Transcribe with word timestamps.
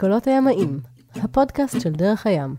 קולות 0.00 0.26
הימאים, 0.26 0.80
הפודקאסט 1.14 1.80
של 1.80 1.92
דרך 1.92 2.26
הים. 2.26 2.54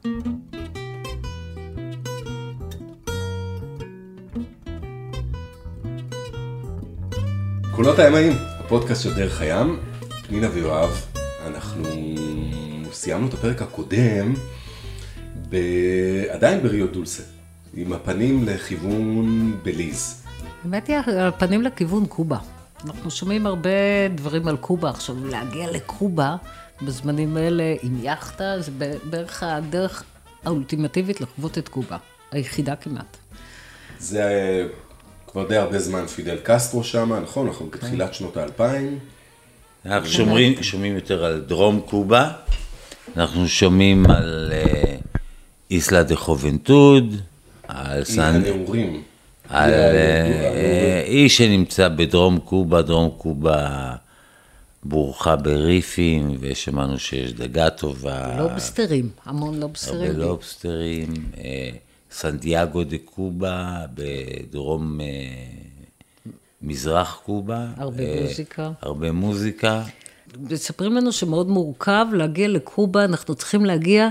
קולות 7.76 8.00
הימאים, 8.00 8.34
הפודקאסט 8.60 9.04
של 9.04 9.16
דרך 9.16 9.42
הים, 9.42 9.80
פנינה 10.28 10.48
ויואב, 10.54 11.06
אנחנו 11.48 11.84
סיימנו 12.92 13.28
את 13.28 13.34
הפרק 13.34 13.62
הקודם 13.62 14.34
ב... 15.50 15.56
עדיין 16.30 16.64
בריו 16.64 16.88
דולסה, 16.88 17.24
עם 17.74 17.94
הפנים 17.94 18.46
לכיוון 18.46 19.58
בליז. 19.64 20.24
האמת 20.64 20.88
היא, 20.88 20.98
הפנים 20.98 21.62
לכיוון 21.62 22.06
קובה. 22.06 22.38
אנחנו 22.86 23.12
שומעים 23.12 23.48
הרבה 23.48 23.70
דברים 24.16 24.48
על 24.48 24.58
קובה. 24.58 24.90
עכשיו, 24.90 25.16
להגיע 25.26 25.72
לקובה 25.72 26.36
בזמנים 26.82 27.38
האלה 27.38 27.76
עם 27.82 28.04
יאכטה, 28.04 28.60
זה 28.60 28.72
בערך 29.04 29.44
הדרך 29.44 30.04
האולטימטיבית 30.46 31.22
לחוות 31.22 31.58
את 31.58 31.68
קובה. 31.68 31.98
היחידה 32.32 32.76
כמעט. 32.76 33.18
זה 34.00 34.24
כבר 35.28 35.48
די 35.48 35.56
הרבה 35.56 35.80
זמן 35.80 36.08
פידל 36.08 36.38
קסטרו 36.44 36.84
שם, 36.84 37.14
נכון? 37.24 37.48
אנחנו 37.48 37.66
בתחילת 37.66 38.14
שנות 38.14 38.38
האלפיים. 38.38 39.00
אנחנו 39.86 40.10
שומעים, 40.10 40.64
שומעים 40.64 40.96
יותר 40.96 41.26
על 41.26 41.44
דרום 41.48 41.82
קובה, 41.86 42.32
אנחנו 43.18 43.48
שומעים 43.48 44.06
על 44.10 44.52
אה, 44.52 44.96
איסלה 45.72 46.04
דה 46.04 46.16
חובנטוד, 46.16 47.16
על 47.68 48.04
סן... 48.04 48.22
הנעורים. 48.22 49.04
על 49.50 49.74
אה, 49.74 51.04
איש 51.06 51.38
שנמצא 51.38 51.88
בדרום 51.88 52.40
קובה, 52.40 52.82
דרום 52.82 53.10
קובה 53.18 53.96
בורחה 54.88 55.36
בריפים, 55.36 56.38
ושמענו 56.40 57.00
שיש 57.00 57.34
דגה 57.34 57.70
טובה. 57.70 58.38
לובסטרים, 58.38 59.10
המון 59.26 59.60
לובסטרים. 59.60 60.02
הרבה 60.02 60.26
לובסטרים. 60.26 61.14
אה, 61.38 61.70
סנטיאגו 62.12 62.84
דה 62.84 62.98
קובה, 63.06 63.86
בדרום 63.94 65.02
אה, 65.02 65.06
מזרח 66.62 67.22
קובה. 67.26 67.68
הרבה 67.78 68.04
אה, 68.04 68.22
מוזיקה. 68.22 68.72
הרבה 68.82 69.12
מוזיקה. 69.12 69.84
מספרים 70.40 70.96
לנו 70.96 71.12
שמאוד 71.12 71.48
מורכב 71.48 72.06
להגיע 72.14 72.48
לקובה, 72.48 73.06
אנחנו 73.06 73.36
צריכים 73.36 73.66
להגיע 73.66 74.10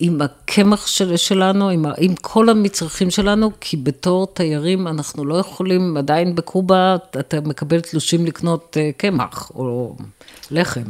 עם 0.00 0.22
הקמח 0.22 0.86
של, 0.86 1.16
שלנו, 1.16 1.68
עם, 1.68 1.84
עם 1.98 2.14
כל 2.14 2.48
המצרכים 2.48 3.10
שלנו, 3.10 3.50
כי 3.60 3.76
בתור 3.76 4.26
תיירים 4.26 4.88
אנחנו 4.88 5.24
לא 5.24 5.34
יכולים, 5.34 5.96
עדיין 5.96 6.34
בקובה 6.34 6.96
אתה 7.20 7.40
מקבל 7.40 7.80
תלושים 7.80 8.26
לקנות 8.26 8.76
אה, 8.80 8.90
קמח 8.96 9.50
או 9.54 9.96
לחם. 10.50 10.84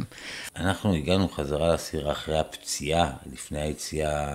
אנחנו 0.55 0.93
הגענו 0.93 1.29
חזרה 1.29 1.73
לסירה 1.73 2.11
אחרי 2.11 2.39
הפציעה, 2.39 3.11
לפני 3.33 3.61
היציאה 3.61 4.31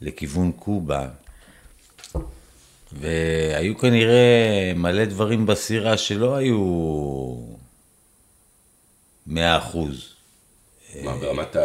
לכיוון 0.00 0.52
קובה, 0.52 1.08
והיו 2.92 3.78
כנראה 3.78 4.72
מלא 4.76 5.04
דברים 5.04 5.46
בסירה 5.46 5.96
שלא 5.96 6.36
היו 6.36 7.34
מאה 9.26 9.58
אחוז. 9.58 10.17
מה, 11.04 11.12
ברמת 11.20 11.56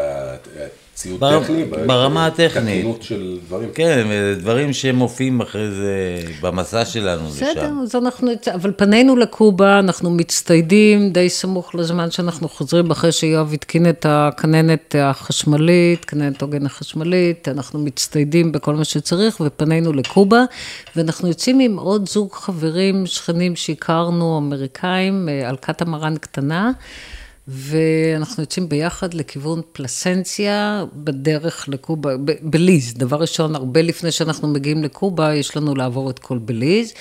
הציוד 0.93 1.19
בר- 1.19 1.43
טכני? 1.43 1.65
ברמה 1.65 2.25
הטכנית. 2.25 2.79
תקינות 2.79 3.03
של 3.03 3.37
דברים. 3.47 3.69
כן, 3.73 4.07
דברים 4.37 4.73
שמופיעים 4.73 5.41
אחרי 5.41 5.71
זה 5.71 5.93
במסע 6.41 6.85
שלנו 6.85 7.29
בסדר, 7.29 7.49
לשם. 7.51 7.79
אז 7.83 7.95
אנחנו, 7.95 8.31
אבל 8.53 8.71
פנינו 8.77 9.15
לקובה, 9.15 9.79
אנחנו 9.79 10.09
מצטיידים 10.09 11.09
די 11.13 11.29
סמוך 11.29 11.75
לזמן 11.75 12.11
שאנחנו 12.11 12.49
חוזרים 12.49 12.91
אחרי 12.91 13.11
שיואב 13.11 13.53
התקין 13.53 13.89
את 13.89 14.05
הכננת 14.09 14.95
החשמלית, 14.99 16.05
כננת 16.05 16.41
עוגן 16.41 16.65
החשמלית, 16.65 17.47
אנחנו 17.47 17.79
מצטיידים 17.79 18.51
בכל 18.51 18.75
מה 18.75 18.83
שצריך 18.85 19.41
ופנינו 19.45 19.93
לקובה, 19.93 20.43
ואנחנו 20.95 21.27
יוצאים 21.27 21.59
עם 21.59 21.77
עוד 21.79 22.09
זוג 22.09 22.33
חברים, 22.33 23.05
שכנים 23.05 23.55
שהכרנו, 23.55 24.37
אמריקאים, 24.37 25.29
אה, 25.29 25.49
על 25.49 25.55
קטמרן 25.55 26.17
קטנה. 26.17 26.71
ואנחנו 27.47 28.43
יוצאים 28.43 28.69
ביחד 28.69 29.13
לכיוון 29.13 29.61
פלסנציה 29.71 30.85
בדרך 30.93 31.69
לקובה, 31.69 32.17
ב- 32.17 32.31
בליז. 32.41 32.93
דבר 32.93 33.17
ראשון, 33.17 33.55
הרבה 33.55 33.81
לפני 33.81 34.11
שאנחנו 34.11 34.47
מגיעים 34.47 34.83
לקובה, 34.83 35.35
יש 35.35 35.57
לנו 35.57 35.75
לעבור 35.75 36.09
את 36.09 36.19
כל 36.19 36.37
בליז, 36.37 36.93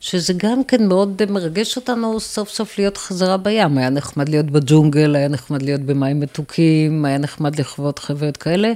שזה 0.00 0.32
גם 0.36 0.64
כן 0.64 0.86
מאוד 0.86 1.22
מרגש 1.30 1.76
אותנו 1.76 2.20
סוף 2.20 2.50
סוף 2.50 2.78
להיות 2.78 2.96
חזרה 2.96 3.36
בים. 3.36 3.78
היה 3.78 3.90
נחמד 3.90 4.28
להיות 4.28 4.46
בג'ונגל, 4.46 5.16
היה 5.16 5.28
נחמד 5.28 5.62
להיות 5.62 5.80
במים 5.80 6.20
מתוקים, 6.20 7.04
היה 7.04 7.18
נחמד 7.18 7.60
לחוות 7.60 7.98
חוויות 7.98 8.36
כאלה, 8.36 8.72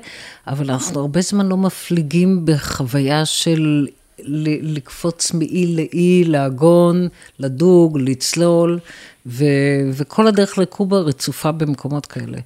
אבל 0.46 0.70
אנחנו 0.70 1.00
הרבה 1.00 1.20
זמן 1.20 1.46
לא 1.46 1.56
מפליגים 1.56 2.40
בחוויה 2.44 3.26
של 3.26 3.86
לקפוץ 4.62 5.32
מאי 5.32 5.76
לאי, 5.76 6.24
לעגון, 6.24 7.08
לדוג, 7.38 7.98
לצלול, 7.98 8.78
ו- 9.26 9.44
וכל 9.92 10.26
הדרך 10.26 10.58
לקובה 10.58 10.98
רצופה 10.98 11.52
במקומות 11.52 12.06
כאלה. 12.06 12.38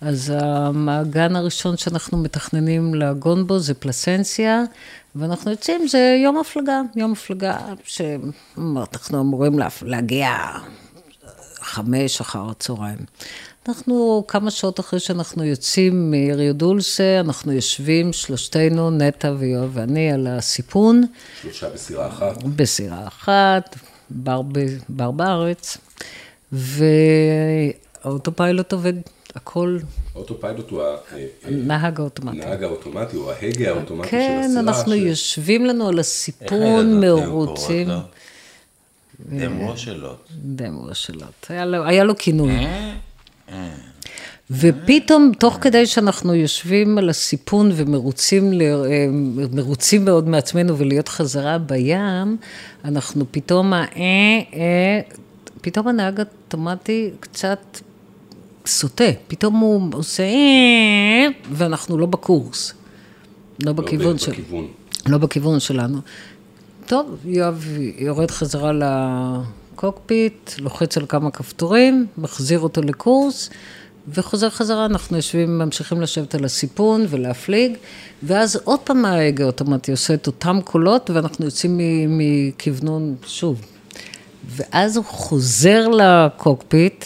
אז 0.00 0.32
המעגן 0.36 1.36
הראשון 1.36 1.76
שאנחנו 1.76 2.18
מתכננים 2.18 2.94
לעגון 2.94 3.46
בו 3.46 3.58
זה 3.58 3.74
פלסנסיה, 3.74 4.62
ואנחנו 5.16 5.50
יוצאים, 5.50 5.88
זה 5.88 6.16
יום 6.24 6.38
הפלגה, 6.38 6.80
יום 6.96 7.12
הפלגה 7.12 7.58
שאנחנו 7.84 9.20
אמורים 9.20 9.58
לה- 9.58 9.68
להגיע 9.82 10.36
חמש 11.60 12.20
אחר 12.20 12.50
הצהריים. 12.50 12.98
אנחנו 13.68 14.24
כמה 14.28 14.50
שעות 14.50 14.80
אחרי 14.80 15.00
שאנחנו 15.00 15.44
יוצאים 15.44 16.10
מריו 16.10 16.54
דולסה, 16.54 17.20
אנחנו 17.20 17.52
יושבים 17.52 18.12
שלושתנו, 18.12 18.90
נטע 18.90 19.32
ויואב 19.38 19.70
ואני, 19.72 20.12
על 20.12 20.26
הסיפון, 20.26 21.04
שלושה 21.42 21.70
בסירה 21.70 22.08
אחת. 22.08 22.42
בסירה 22.42 23.06
אחת, 23.06 23.76
בר, 24.10 24.42
ב- 24.42 24.58
בר 24.88 25.10
בארץ, 25.10 25.78
והאוטופיילוט 26.52 28.72
עובד, 28.72 28.92
הכל 29.34 29.78
אוטופיילוט 30.16 30.70
הוא 30.70 30.82
ה- 30.82 30.96
אה, 31.12 31.26
אה, 31.70 31.90
האוטומטי. 31.96 32.42
הנהג 32.42 32.62
האוטומטי, 32.62 33.16
הוא 33.16 33.30
ההגה 33.32 33.68
האוטומטי 33.70 34.08
של 34.10 34.16
כן, 34.16 34.40
הסירה. 34.44 34.60
אנחנו 34.60 34.92
ש- 34.92 34.96
יושבים 34.96 35.66
לנו 35.66 35.88
על 35.88 35.98
הסיפון, 35.98 37.00
מרוצים. 37.00 37.88
דמו 39.28 39.76
שלוט. 39.76 40.18
דמו 40.44 40.94
שלוט. 40.94 41.46
היה 41.48 41.64
לו, 41.64 41.84
היה 41.84 42.04
לו 42.04 42.14
כינוי. 42.18 42.52
אה? 43.52 43.68
ופתאום, 44.50 45.32
תוך 45.38 45.58
כדי 45.60 45.86
שאנחנו 45.86 46.34
יושבים 46.34 46.98
על 46.98 47.08
הסיפון 47.10 47.70
ומרוצים 47.74 48.52
ל- 48.52 48.62
אה, 48.62 49.06
מרוצים 49.52 50.04
מאוד 50.04 50.28
מעצמנו 50.28 50.78
ולהיות 50.78 51.08
חזרה 51.08 51.58
בים, 51.58 52.36
אנחנו 52.84 53.24
פתאום, 53.30 53.72
האה, 53.72 53.84
אה, 54.54 55.00
פתאום 55.60 55.88
הנהג 55.88 56.20
האוטומטי 56.20 57.10
קצת 57.20 57.78
סוטה, 58.66 59.04
פתאום 59.28 59.54
הוא 59.58 59.82
עושה 59.92 60.22
אה, 60.22 61.26
ואנחנו 61.52 61.98
לא 61.98 62.06
בקורס, 62.06 62.72
לא 63.60 63.66
לא 63.66 63.72
בכיוון 63.72 64.18
של... 64.18 64.32
לא 65.06 65.18
בכיוון 65.18 65.60
שלנו. 65.60 65.98
טוב, 66.86 67.16
יואב 67.24 67.66
יורד 67.98 68.30
חזרה 68.30 68.72
לקוקפיט, 69.78 70.50
לוחץ 70.58 70.96
על 70.96 71.06
כמה 71.08 71.30
כפתורים, 71.30 72.06
מחזיר 72.18 72.60
אותו 72.60 72.82
לקורס, 72.82 73.50
וחוזר 74.08 74.50
חזרה, 74.50 74.86
אנחנו 74.86 75.16
יושבים, 75.16 75.58
ממשיכים 75.58 76.00
לשבת 76.00 76.34
על 76.34 76.44
הסיפון 76.44 77.06
ולהפליג, 77.08 77.76
ואז 78.22 78.56
עוד 78.64 78.80
פעם 78.80 79.04
ההגה 79.04 79.44
האוטומטי 79.44 79.90
עושה 79.90 80.14
את 80.14 80.26
אותם 80.26 80.58
קולות, 80.64 81.10
ואנחנו 81.10 81.44
יוצאים 81.44 81.80
מכוונון, 82.08 83.14
שוב. 83.26 83.60
ואז 84.48 84.96
הוא 84.96 85.04
חוזר 85.04 85.88
לקוקפיט, 85.88 87.04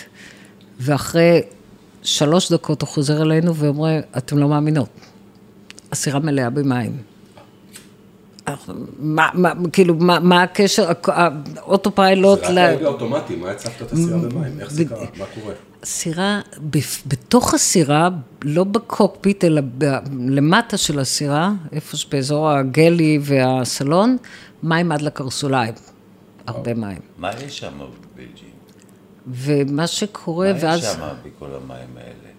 ואחרי 0.80 1.40
שלוש 2.02 2.52
דקות 2.52 2.82
הוא 2.82 2.88
חוזר 2.88 3.22
אלינו 3.22 3.56
ואומר, 3.56 4.00
אתם 4.16 4.38
לא 4.38 4.48
מאמינות, 4.48 4.88
הסירה 5.92 6.18
מלאה 6.18 6.50
במים. 6.50 7.11
מה, 8.98 9.28
מה, 9.34 9.52
כאילו, 9.72 9.94
מה, 9.94 10.18
מה 10.20 10.42
הקשר, 10.42 10.90
הק- 10.90 11.08
האוטופיילוט, 11.56 12.38
זה 12.38 12.44
רק 12.46 12.50
ל- 12.50 12.58
ההגה 12.58 12.86
האוטומטי, 12.86 13.36
מה 13.36 13.50
הצפת 13.50 13.82
את 13.82 13.92
הסירה 13.92 14.18
במים? 14.18 14.60
איך 14.60 14.70
זה 14.70 14.84
קרה? 14.84 15.06
מה 15.18 15.24
קורה? 15.40 15.54
סירה, 15.84 16.40
בתוך 17.06 17.54
הסירה, 17.54 18.08
לא 18.44 18.64
בקוקפיט, 18.64 19.44
אלא 19.44 19.60
ב- 19.78 19.84
למטה 20.28 20.76
של 20.76 20.98
הסירה, 20.98 21.52
איפה 21.72 21.96
שבאזור 21.96 22.50
הגלי 22.50 23.18
והסלון, 23.22 24.16
מים 24.62 24.92
עד 24.92 25.02
לקרסוליים. 25.02 25.74
הרבה 26.46 26.74
מים. 26.74 26.98
מה 27.18 27.30
יש 27.46 27.58
שם 27.58 27.72
בבלג'ים? 27.78 28.48
ומה 29.26 29.86
שקורה, 29.86 30.52
מה 30.52 30.58
יש 30.58 30.64
ואז... 30.64 30.82
שם 30.82 31.00
בכל 31.26 31.46
המים 31.46 31.88
האלה? 31.96 32.32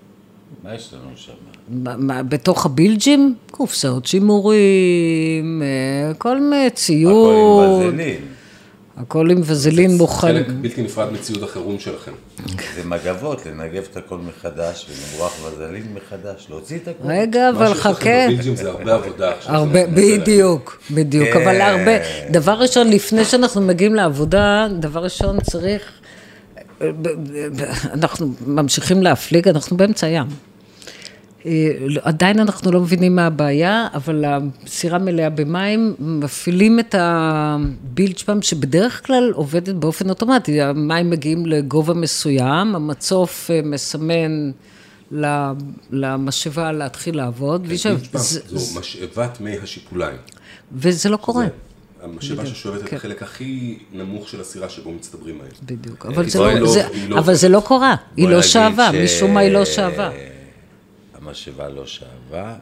מה 0.63 0.75
יש 0.75 0.94
לנו 0.94 1.09
שם? 1.15 1.31
מה- 1.69 1.98
מה, 1.98 2.24
בתוך 2.24 2.65
הבילג'ים, 2.65 3.36
קופסאות 3.51 4.06
שימורים, 4.06 5.62
אה, 5.63 6.13
כל 6.13 6.39
מיני 6.39 6.65
הכל 6.65 6.75
ציוד. 6.75 7.81
עם 7.83 7.89
וזלין. 7.89 8.18
הכל 8.98 9.30
עם 9.31 9.42
וזלין 9.44 9.98
מוכן. 9.98 10.27
חלק 10.27 10.48
בלתי 10.62 10.83
נפרד 10.83 11.12
מציוד 11.13 11.44
החירום 11.44 11.80
שלכם. 11.80 12.12
זה 12.75 12.81
מגבות, 12.86 13.45
לנגב 13.45 13.83
את 13.92 13.98
הכל 13.98 14.18
מחדש, 14.18 14.88
ולמרוח 14.89 15.33
וזלין 15.45 15.83
מחדש, 15.95 16.48
להוציא 16.50 16.77
את 16.77 16.88
הכל. 16.88 17.07
רגע, 17.12 17.50
מה 17.51 17.57
אבל 17.57 17.68
שיש 17.68 17.77
לכם 17.80 17.94
חכה. 17.94 18.27
בבלג'יום 18.30 18.56
זה 18.56 18.69
הרבה 18.69 18.94
עבודה 18.94 19.31
עכשיו. 19.31 19.54
להם. 19.74 19.95
בדיוק, 19.95 20.80
בדיוק, 20.92 21.30
כן. 21.30 21.42
אבל 21.42 21.62
הרבה, 21.62 21.92
דבר 22.31 22.54
ראשון, 22.54 22.89
לפני 22.89 23.25
שאנחנו 23.25 23.62
מגיעים 23.62 23.95
לעבודה, 23.95 24.68
דבר 24.80 25.04
ראשון 25.04 25.39
צריך, 25.42 25.81
אנחנו 27.94 28.33
ממשיכים 28.48 29.04
להפליג, 29.04 29.48
אנחנו 29.48 29.77
באמצע 29.77 30.07
הים. 30.07 30.25
אה, 31.45 31.51
עדיין 32.01 32.40
אנחנו 32.40 32.72
לא 32.72 32.80
מבינים 32.81 33.16
מה 33.16 33.25
הבעיה, 33.25 33.88
אבל 33.94 34.25
הסירה 34.66 34.98
מלאה 35.00 35.30
במים, 35.30 35.94
מפעילים 36.00 36.80
את 36.80 36.95
הבילג' 36.98 38.18
פעם, 38.25 38.42
שבדרך 38.42 39.06
כלל 39.07 39.31
עובדת 39.36 39.75
באופן 39.75 40.10
אוטומטי, 40.10 40.62
המים 40.62 41.10
מגיעים 41.10 41.45
לגובה 41.45 41.94
מסוים, 41.94 42.75
המצוף 42.75 43.51
אה, 43.51 43.62
מסמן 43.63 44.51
למשאבה 45.92 46.72
להתחיל 46.72 47.18
לעבוד, 47.18 47.68
פעם, 48.12 48.22
זה- 48.22 48.39
זו 48.48 48.80
משאבת 48.80 49.42
מי 49.42 49.57
השיפוליים. 49.63 50.18
וזה 50.75 51.10
לא 51.10 51.18
קורה. 51.18 51.46
המשאבה 52.04 52.46
ששואבת 52.46 52.81
את 52.84 52.89
כן. 52.89 52.96
החלק 52.96 53.24
הכי 53.24 53.78
נמוך 53.94 54.30
של 54.30 54.42
הסירה 54.42 54.69
שבו 54.69 54.92
מצטברים 54.92 55.36
מים. 55.38 55.48
בדיוק, 55.80 56.06
אה, 56.06 56.12
אבל 56.12 56.30
זה 56.30 56.39
בואי 56.39 56.60
לא, 56.60 56.60
לא- 56.75 56.84
לא 57.10 57.19
אבל 57.19 57.34
זה 57.36 57.50
לא 57.50 57.60
קורה, 57.66 57.96
היא 58.18 58.30
לא 58.30 58.42
שאבה, 58.42 58.89
ש- 58.92 58.96
משום 58.96 59.34
מה 59.34 59.39
היא 59.39 59.51
לא 59.51 59.66
שאבה. 59.66 60.10
המשאבה 61.28 61.70
לא 61.70 61.86
שאבה, 61.86 62.56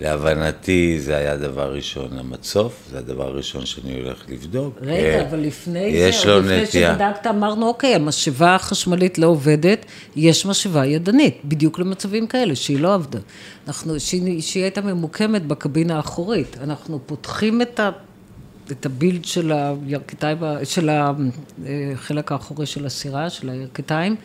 ולהבנתי 0.00 1.00
זה 1.00 1.16
היה 1.16 1.36
דבר 1.36 1.74
ראשון 1.74 2.18
המצוף, 2.18 2.88
זה 2.90 2.98
הדבר 2.98 3.26
הראשון 3.26 3.66
שאני 3.66 4.00
הולך 4.00 4.24
לבדוק. 4.28 4.78
רגע, 4.80 5.18
כן. 5.18 5.26
אבל 5.28 5.38
לפני 5.38 6.12
זה, 6.12 6.32
עוד 6.32 6.44
לפני 6.44 6.62
נטייה. 6.62 6.94
שבדקת, 6.94 7.26
אמרנו, 7.26 7.68
אוקיי, 7.68 7.94
המשאבה 7.94 8.54
החשמלית 8.54 9.18
לא 9.18 9.26
עובדת, 9.26 9.86
יש 10.16 10.46
משאבה 10.46 10.86
ידנית, 10.86 11.40
בדיוק 11.44 11.78
למצבים 11.78 12.26
כאלה, 12.26 12.56
שהיא 12.56 12.80
לא 12.80 12.94
עבדה. 12.94 13.18
אנחנו, 13.66 14.00
שהיא, 14.00 14.42
שהיא 14.42 14.62
הייתה 14.62 14.80
ממוקמת 14.80 15.46
בקבינה 15.46 15.96
האחורית. 15.96 16.56
אנחנו 16.62 17.00
פותחים 17.06 17.62
את 17.62 17.80
ה... 17.80 17.90
את 18.70 18.86
הבילד 18.86 19.24
של 19.24 19.52
הירכתיים, 19.52 20.38
של 20.64 20.90
החלק 21.94 22.32
האחורי 22.32 22.66
של 22.66 22.86
הסירה, 22.86 23.30
של 23.30 23.50
הירכתיים, 23.50 24.16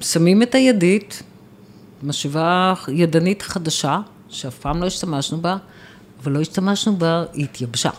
שמים 0.00 0.42
את 0.42 0.54
הידית, 0.54 1.22
משאבה 2.02 2.74
ידנית 2.88 3.42
חדשה, 3.42 3.98
שאף 4.28 4.58
פעם 4.58 4.80
לא 4.80 4.86
השתמשנו 4.86 5.40
בה, 5.40 5.56
אבל 6.22 6.32
לא 6.32 6.40
השתמשנו 6.40 6.96
בה, 6.96 7.24
היא 7.32 7.44
התייבשה. 7.44 7.90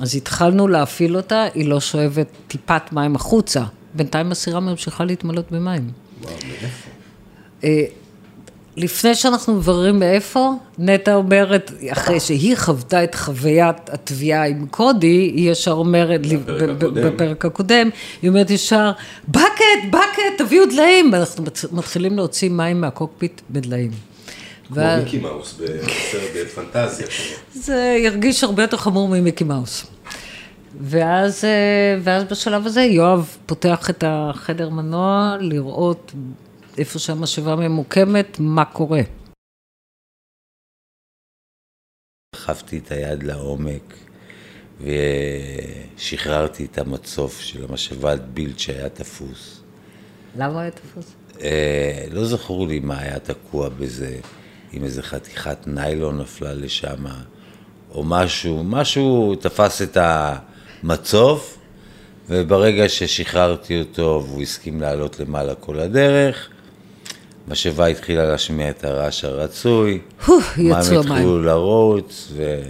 אז 0.00 0.16
התחלנו 0.16 0.68
להפעיל 0.68 1.16
אותה, 1.16 1.44
היא 1.54 1.68
לא 1.68 1.80
שואבת 1.80 2.26
טיפת 2.48 2.92
מים 2.92 3.16
החוצה. 3.16 3.64
בינתיים 3.94 4.32
הסירה 4.32 4.60
ממשיכה 4.60 5.04
להתמלות 5.04 5.52
במים. 5.52 5.90
וואו, 6.22 6.34
מאיפה? 7.60 7.97
לפני 8.78 9.14
שאנחנו 9.14 9.54
מבררים 9.54 9.98
מאיפה, 9.98 10.50
נטע 10.78 11.14
אומרת, 11.14 11.72
אחרי 11.92 12.20
שהיא 12.20 12.56
חוותה 12.56 13.04
את 13.04 13.14
חוויית 13.14 13.76
הטביעה 13.90 14.46
עם 14.46 14.66
קודי, 14.70 15.06
היא 15.06 15.50
ישר 15.50 15.72
אומרת, 15.72 16.20
בפרק 16.26 16.70
ב-. 16.78 16.84
בפרק 17.06 17.44
הקודם, 17.44 17.88
היא 18.22 18.30
אומרת 18.30 18.50
ישר, 18.50 18.90
bucket, 19.28 19.40
bucket, 19.90 19.98
תביאו 20.38 20.66
דליים, 20.66 21.10
ואנחנו 21.12 21.44
מת- 21.44 21.72
מתחילים 21.72 22.16
להוציא 22.16 22.50
מים 22.50 22.80
מהקוקפיט 22.80 23.40
בדליים. 23.50 23.90
כמו 24.68 24.76
וה- 24.76 24.96
מיקי 25.04 25.18
מאוס 25.18 25.54
בסרט 25.54 26.22
בפנטזיה. 26.46 27.06
כזה. 27.06 27.60
זה 27.62 27.96
ירגיש 28.04 28.44
הרבה 28.44 28.62
יותר 28.62 28.76
חמור 28.76 29.08
ממיקי 29.08 29.44
מאוס. 29.44 29.86
ואז, 30.80 31.44
אה, 31.44 31.50
ואז 32.02 32.24
בשלב 32.30 32.66
הזה 32.66 32.82
יואב 32.82 33.36
פותח 33.46 33.90
את 33.90 34.04
החדר 34.06 34.68
מנוע 34.68 35.36
לראות 35.40 36.12
איפה 36.78 36.98
שהמשאבה 36.98 37.56
ממוקמת, 37.56 38.36
מה 38.40 38.64
קורה. 38.64 39.00
דחפתי 42.34 42.78
את 42.78 42.90
היד 42.90 43.22
לעומק 43.22 43.94
ושחררתי 44.80 46.64
את 46.64 46.78
המצוף 46.78 47.40
של 47.40 47.64
המשאבת 47.68 48.20
בילד 48.20 48.58
שהיה 48.58 48.88
תפוס. 48.88 49.60
למה 50.36 50.60
היה 50.60 50.70
תפוס? 50.70 51.14
אה, 51.40 52.06
לא 52.10 52.24
זכור 52.24 52.66
לי 52.66 52.80
מה 52.80 52.98
היה 52.98 53.18
תקוע 53.18 53.68
בזה, 53.68 54.18
אם 54.74 54.84
איזה 54.84 55.02
חתיכת 55.02 55.66
ניילון 55.66 56.20
נפלה 56.20 56.54
לשם, 56.54 57.04
או 57.90 58.04
משהו, 58.04 58.64
משהו 58.64 59.34
תפס 59.40 59.82
את 59.82 59.96
המצוף, 60.00 61.58
וברגע 62.28 62.88
ששחררתי 62.88 63.80
אותו 63.80 64.24
והוא 64.26 64.42
הסכים 64.42 64.80
לעלות 64.80 65.20
למעלה 65.20 65.54
כל 65.54 65.78
הדרך, 65.78 66.50
המשאבה 67.48 67.86
התחילה 67.86 68.24
להשמיע 68.24 68.70
את 68.70 68.84
הרעש 68.84 69.24
הרצוי, 69.24 69.98
יצאו 70.22 70.34
המים. 70.58 70.98
התחילו 70.98 71.42
לרוץ, 71.42 72.28
ו... 72.32 72.60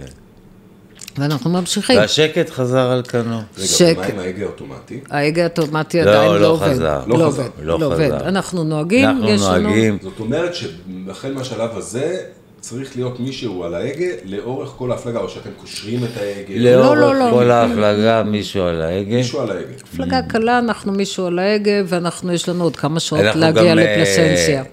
ואנחנו 1.17 1.49
ממשיכים. 1.49 1.97
והשקט 1.97 2.49
חזר 2.49 2.91
על 2.91 3.03
כנו. 3.07 3.41
רגע, 3.57 3.91
ומה 3.97 4.05
עם 4.05 4.19
ההגה 4.19 4.43
האוטומטי? 4.45 4.99
ההגה 5.09 5.43
האוטומטי 5.43 6.01
לא, 6.01 6.09
עדיין 6.09 6.31
לא 6.31 6.41
לא 6.41 6.47
עובד. 6.47 6.67
חזר. 6.67 7.01
לא 7.07 7.19
לא 7.19 7.27
חזר. 7.27 7.41
עובד. 7.41 7.49
לא 7.61 7.79
לא 7.79 7.85
עובד. 7.85 8.15
חזר. 8.15 8.27
אנחנו 8.27 8.63
נוהגים, 8.63 9.09
אנחנו 9.09 9.29
יש 9.29 9.41
לנו... 9.41 9.69
נוהגים, 9.69 9.97
זאת 10.01 10.19
אומרת 10.19 10.51
שהחל 10.55 11.33
מהשלב 11.33 11.77
הזה 11.77 12.23
צריך 12.59 12.95
להיות 12.95 13.19
מישהו 13.19 13.63
על 13.63 13.75
ההגה 13.75 14.05
לאורך 14.25 14.69
כל 14.69 14.91
ההפלגה, 14.91 15.19
או 15.19 15.29
שאתם 15.29 15.49
קושרים 15.57 16.03
את 16.03 16.17
ההגה. 16.17 16.53
לא, 16.57 16.71
לא, 16.71 16.95
לאורך 16.95 17.19
לא. 17.19 17.29
כל 17.31 17.51
ההפלגה 17.51 18.23
מישהו 18.23 18.63
על 18.63 18.81
ההגה. 18.81 19.15
מישהו 19.15 19.39
על 19.39 19.51
ההגה. 19.51 19.73
מפלגה 19.83 20.21
קלה, 20.21 20.59
אנחנו 20.59 20.91
מישהו 20.91 21.25
על 21.25 21.39
ההגה, 21.39 21.81
ואנחנו, 21.85 22.33
יש 22.33 22.49
לנו 22.49 22.63
עוד 22.63 22.75
כמה 22.75 22.99
שעות 22.99 23.35
להגיע 23.35 23.71
גם, 23.71 23.77
לפלסנסיה. 23.77 24.59
אה, 24.59 24.65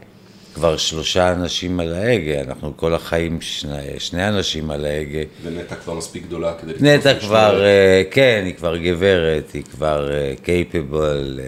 כבר 0.54 0.76
שלושה 0.76 1.32
אנשים 1.32 1.80
על 1.80 1.94
ההגה, 1.94 2.40
אנחנו 2.40 2.76
כל 2.76 2.94
החיים 2.94 3.40
שני, 3.40 3.78
שני 3.98 4.28
אנשים 4.28 4.70
על 4.70 4.84
ההגה. 4.84 5.18
ונטע 5.42 5.74
כבר 5.74 5.94
מספיק 5.94 6.22
גדולה 6.22 6.52
כדי... 6.54 6.72
נטע 6.80 7.14
כבר, 7.14 7.64
אה, 7.64 8.02
כן, 8.10 8.42
היא 8.44 8.54
כבר 8.54 8.76
גברת, 8.76 9.50
היא 9.54 9.62
כבר 9.62 10.10
קייפבל, 10.42 11.40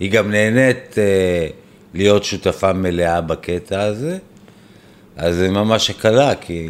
היא 0.00 0.10
גם 0.10 0.30
נהנית 0.30 0.98
אה, 0.98 1.46
להיות 1.94 2.24
שותפה 2.24 2.72
מלאה 2.72 3.20
בקטע 3.20 3.82
הזה, 3.82 4.18
אז 5.16 5.36
זה 5.36 5.50
ממש 5.50 5.90
הקלה, 5.90 6.34
כי 6.34 6.68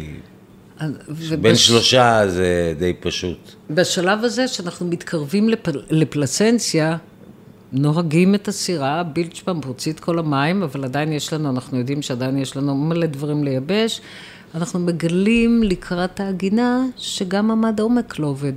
בין 0.79 0.91
ובש- 1.17 1.67
שלושה 1.67 2.23
זה 2.27 2.73
די 2.79 2.93
פשוט. 2.99 3.37
בשלב 3.69 4.23
הזה, 4.23 4.47
שאנחנו 4.47 4.87
מתקרבים 4.87 5.49
לפ... 5.49 5.59
לפלסנסיה, 5.89 6.97
נוהגים 7.71 8.35
את 8.35 8.47
הסירה, 8.47 9.03
בילצ'פם 9.03 9.59
הוציא 9.65 9.91
את 9.93 9.99
כל 9.99 10.19
המים, 10.19 10.63
אבל 10.63 10.83
עדיין 10.83 11.11
יש 11.11 11.33
לנו, 11.33 11.49
אנחנו 11.49 11.77
יודעים 11.77 12.01
שעדיין 12.01 12.37
יש 12.37 12.57
לנו 12.57 12.75
מלא 12.75 13.05
דברים 13.05 13.43
לייבש. 13.43 14.01
אנחנו 14.55 14.79
מגלים 14.79 15.63
לקראת 15.63 16.19
ההגינה 16.19 16.85
שגם 16.97 17.51
המד 17.51 17.79
עומק 17.79 18.19
לא 18.19 18.27
עובד. 18.27 18.53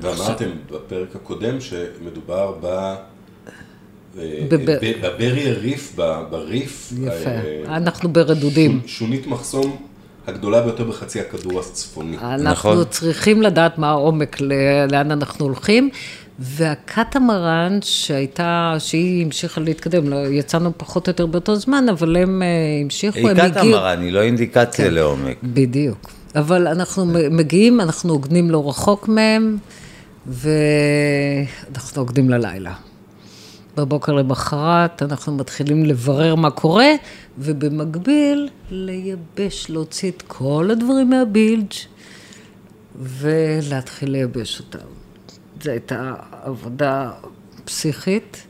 ואמרתם 0.00 0.50
בפרק 0.70 1.16
הקודם 1.16 1.60
שמדובר 1.60 2.54
ב... 2.62 2.94
בברי 5.02 5.50
הריף, 5.50 5.96
בריף. 6.30 6.92
יפה. 7.02 7.30
אה, 7.30 7.76
אנחנו 7.76 8.12
ברדודים. 8.12 8.80
שונית 8.86 9.26
מחסום 9.26 9.76
הגדולה 10.26 10.62
ביותר 10.62 10.84
בחצי 10.84 11.20
הכדור 11.20 11.60
הצפוני. 11.60 12.16
אנחנו 12.18 12.50
נכון. 12.50 12.84
צריכים 12.90 13.42
לדעת 13.42 13.78
מה 13.78 13.90
העומק, 13.90 14.40
לאן 14.90 15.10
אנחנו 15.10 15.44
הולכים. 15.44 15.90
והקטמרן 16.42 17.78
שהייתה, 17.82 18.74
שהיא 18.78 19.24
המשיכה 19.24 19.60
להתקדם, 19.60 20.08
לא, 20.08 20.16
יצאנו 20.16 20.72
פחות 20.76 21.06
או 21.06 21.10
יותר 21.10 21.26
באותו 21.26 21.56
זמן, 21.56 21.86
אבל 21.90 22.16
הם 22.16 22.42
אה, 22.42 22.48
המשיכו, 22.84 23.18
היא 23.18 23.28
הם 23.28 23.40
הגיעו... 23.40 23.52
קטמרן, 23.52 24.00
היא 24.02 24.12
לא 24.12 24.22
אינדיקציה 24.22 24.84
כן. 24.84 24.94
לעומק. 24.94 25.36
בדיוק. 25.42 26.10
אבל 26.36 26.66
אנחנו 26.66 27.06
מגיעים, 27.30 27.80
אנחנו 27.80 28.12
עוגנים 28.12 28.50
לא 28.50 28.68
רחוק 28.68 29.08
מהם, 29.08 29.58
ואנחנו 30.26 32.02
עוגנים 32.02 32.30
ללילה. 32.30 32.72
בבוקר 33.80 34.12
למחרת 34.12 35.02
אנחנו 35.02 35.36
מתחילים 35.36 35.84
לברר 35.84 36.34
מה 36.34 36.50
קורה, 36.50 36.90
ובמקביל 37.38 38.48
לייבש, 38.70 39.70
להוציא 39.70 40.10
את 40.10 40.22
כל 40.26 40.68
הדברים 40.72 41.10
מהבילג' 41.10 41.72
ולהתחיל 43.02 44.10
לייבש 44.10 44.60
אותם. 44.60 44.86
זו 45.62 45.70
הייתה 45.70 46.14
עבודה 46.42 47.10
פסיכית. 47.64 48.42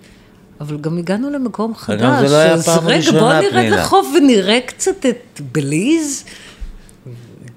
אבל 0.61 0.79
גם 0.79 0.99
הגענו 0.99 1.31
למקום 1.31 1.75
חדש. 1.75 2.01
וגם 2.01 2.27
זה 2.27 2.33
לא 2.33 2.37
היה 2.37 2.63
פעם 2.63 2.87
רגע, 2.87 2.97
ראשונה, 2.97 3.21
בואו 3.21 3.33
נרד 3.33 3.51
פנינה. 3.51 3.77
לחוף 3.77 4.07
ונראה 4.17 4.59
קצת 4.67 5.07
את 5.07 5.41
בליז. 5.53 6.25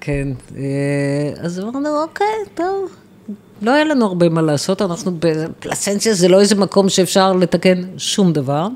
כן, 0.00 0.28
אה, 0.56 0.62
אז 1.40 1.60
אמרנו, 1.60 2.02
אוקיי, 2.02 2.26
טוב. 2.54 2.90
לא 3.64 3.70
היה 3.70 3.84
לנו 3.84 4.06
הרבה 4.06 4.28
מה 4.28 4.42
לעשות, 4.42 4.82
אנחנו 4.82 5.12
בפלסנציה 5.18 6.14
זה 6.14 6.28
לא 6.28 6.40
איזה 6.40 6.54
מקום 6.54 6.88
שאפשר 6.88 7.32
לתקן 7.32 7.82
שום 7.98 8.32
דבר. 8.32 8.68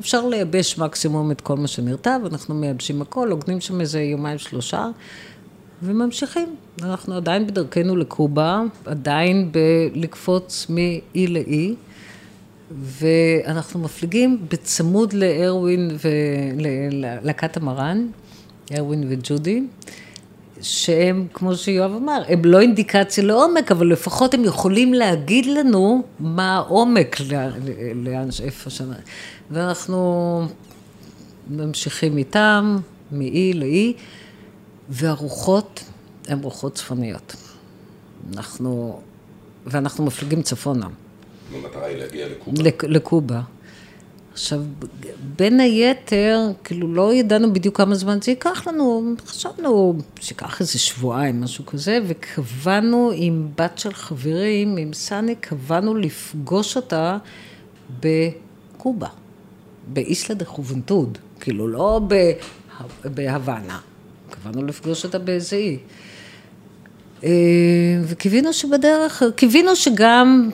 אפשר 0.00 0.26
לייבש 0.26 0.78
מקסימום 0.78 1.30
את 1.30 1.40
כל 1.40 1.56
מה 1.56 1.66
שנרטב, 1.66 2.20
אנחנו 2.30 2.54
מייבשים 2.54 3.02
הכל, 3.02 3.30
עוגנים 3.30 3.60
שם 3.60 3.80
איזה 3.80 4.00
יומיים 4.00 4.38
שלושה, 4.38 4.88
וממשיכים. 5.82 6.54
אנחנו 6.82 7.14
עדיין 7.14 7.46
בדרכנו 7.46 7.96
לקובה, 7.96 8.62
עדיין 8.84 9.52
בלקפוץ 9.52 10.66
מאי 10.68 11.26
לאי, 11.26 11.74
ואנחנו 12.70 13.80
מפליגים 13.80 14.38
בצמוד 14.50 15.12
לארווין 15.12 15.96
וללהקת 16.04 17.56
המרן, 17.56 18.06
ארווין 18.78 19.04
וג'ודי. 19.08 19.62
שהם, 20.62 21.26
כמו 21.32 21.56
שיואב 21.56 21.92
אמר, 21.94 22.22
הם 22.28 22.44
לא 22.44 22.60
אינדיקציה 22.60 23.24
לעומק, 23.24 23.70
אבל 23.70 23.86
לפחות 23.86 24.34
הם 24.34 24.44
יכולים 24.44 24.94
להגיד 24.94 25.46
לנו 25.46 26.02
מה 26.20 26.56
העומק, 26.56 27.16
לאן, 27.94 28.28
איפה 28.42 28.70
ש... 28.70 28.80
ואנחנו 29.50 30.42
ממשיכים 31.50 32.18
איתם, 32.18 32.76
מאי 33.12 33.52
לאי, 33.52 33.92
והרוחות 34.88 35.84
הן 36.28 36.38
רוחות 36.42 36.74
צפוניות. 36.74 37.36
אנחנו, 38.34 39.00
ואנחנו 39.66 40.04
מפליגים 40.04 40.42
צפונה. 40.42 40.88
המטרה 41.54 41.86
היא 41.86 41.98
להגיע 41.98 42.26
לקובה. 42.28 42.62
לקובה. 42.88 43.40
עכשיו, 44.36 44.60
בין 45.36 45.60
היתר, 45.60 46.40
כאילו 46.64 46.94
לא 46.94 47.14
ידענו 47.14 47.52
בדיוק 47.52 47.76
כמה 47.76 47.94
זמן 47.94 48.18
זה 48.22 48.30
ייקח 48.30 48.66
לנו, 48.66 49.14
חשבנו 49.26 49.94
שיקח 50.20 50.60
איזה 50.60 50.78
שבועיים, 50.78 51.40
משהו 51.40 51.66
כזה, 51.66 51.98
וקבענו 52.06 53.10
עם 53.14 53.48
בת 53.58 53.78
של 53.78 53.92
חברים, 53.94 54.76
עם 54.76 54.92
סני, 54.92 55.34
קבענו 55.34 55.94
לפגוש 55.94 56.76
אותה 56.76 57.18
בקובה, 58.00 59.08
באיסלה 59.86 60.34
דה 60.34 60.44
חובנטוד, 60.44 61.18
כאילו 61.40 61.68
לא 61.68 62.00
בהוואנה, 63.04 63.78
קבענו 64.30 64.66
לפגוש 64.66 65.04
אותה 65.04 65.18
באיזה 65.18 65.56
אי. 65.56 65.78
אה, 67.24 67.30
וקיווינו 68.02 68.52
שבדרך, 68.52 69.22
קיווינו 69.36 69.76
שגם 69.76 70.50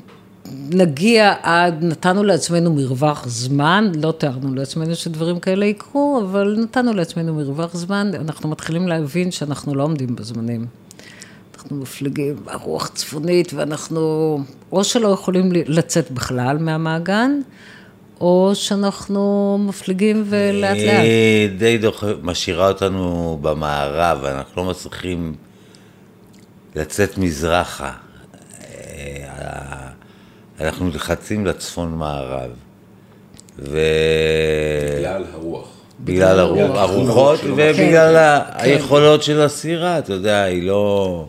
נגיע 0.71 1.35
עד, 1.43 1.85
נתנו 1.85 2.25
לעצמנו 2.25 2.75
מרווח 2.75 3.29
זמן, 3.29 3.93
לא 3.95 4.13
תיארנו 4.19 4.55
לעצמנו 4.55 4.95
שדברים 4.95 5.41
כאלה 5.41 5.67
יקרו, 5.67 6.21
אבל 6.25 6.57
נתנו 6.59 6.93
לעצמנו 6.93 7.35
מרווח 7.35 7.77
זמן, 7.77 8.11
אנחנו 8.15 8.49
מתחילים 8.49 8.89
להבין 8.89 9.31
שאנחנו 9.31 9.75
לא 9.75 9.83
עומדים 9.83 10.17
בזמנים. 10.17 10.67
אנחנו 11.55 11.77
מפליגים 11.77 12.37
ברוח 12.45 12.89
צפונית 12.89 13.53
ואנחנו 13.55 14.39
או 14.73 14.85
שלא 14.85 15.09
יכולים 15.09 15.53
לצאת 15.53 16.11
בכלל 16.11 16.59
מהמעגן, 16.59 17.41
או 18.21 18.51
שאנחנו 18.55 19.59
מפליגים 19.61 20.25
ולאט 20.27 20.77
לאט. 20.77 21.03
היא 21.03 21.51
די 21.59 21.79
דוח... 21.79 22.05
משאירה 22.23 22.69
אותנו 22.69 23.39
במערב, 23.43 24.25
אנחנו 24.25 24.63
לא 24.63 24.71
מצליחים 24.71 25.35
לצאת 26.77 27.19
מזרחה. 27.19 27.93
אנחנו 30.63 30.87
נלחצים 30.87 31.47
לצפון 31.47 31.95
מערב. 31.95 32.51
ו... 33.59 33.79
בגלל 34.99 35.25
הרוח. 35.33 35.69
בגלל 36.01 36.39
הרוח, 36.39 36.77
הרוחות 36.77 37.41
ובגלל 37.45 38.41
היכולות 38.53 39.23
של 39.23 39.41
הסירה, 39.41 39.99
אתה 39.99 40.13
יודע, 40.13 40.43
היא 40.43 40.63
לא, 40.67 41.27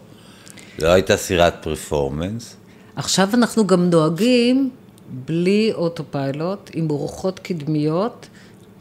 לא 0.79 0.87
הייתה 0.87 1.17
סירת 1.17 1.53
פרפורמנס. 1.61 2.55
עכשיו 2.95 3.29
אנחנו 3.33 3.67
גם 3.67 3.89
דואגים 3.89 4.69
בלי 5.09 5.71
אוטופיילוט, 5.73 6.69
עם 6.73 6.87
רוחות 6.87 7.39
קדמיות. 7.39 8.27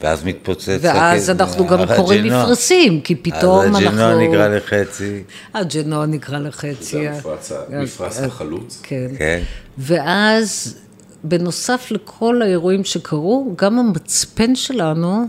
ואז 0.02 0.25
מתפוצץ. 0.25 0.78
ואז 0.80 1.30
אנחנו 1.30 1.66
גם 1.66 1.78
קוראים 1.97 2.25
מפרשים, 2.25 3.00
כי 3.00 3.14
פתאום 3.14 3.64
אנחנו... 3.64 3.78
אז 3.78 3.94
הג'נוע 3.94 4.28
נקרא 4.28 4.49
לחצי. 4.49 5.23
הג'נוע 5.54 6.06
נקרא 6.06 6.38
לחצי. 6.38 7.09
זה 7.40 7.76
המפרש 7.78 8.16
החלוץ. 8.16 8.80
כן. 8.82 9.06
כן. 9.18 9.42
ואז, 9.78 10.78
בנוסף 11.25 11.90
לכל 11.90 12.42
האירועים 12.42 12.85
שקרו, 12.85 13.54
גם 13.56 13.78
המצפן 13.78 14.54
שלנו 14.54 15.26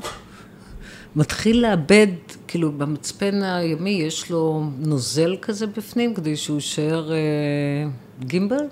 מתחיל 1.15 1.61
לאבד, 1.61 2.07
כאילו 2.47 2.71
במצפן 2.71 3.43
הימי 3.43 3.89
יש 3.89 4.29
לו 4.29 4.69
נוזל 4.79 5.35
כזה 5.41 5.67
בפנים, 5.67 6.13
כדי 6.13 6.35
שהוא 6.37 6.55
יישאר 6.55 7.11
אה, 7.11 7.17
גימבל, 8.19 8.65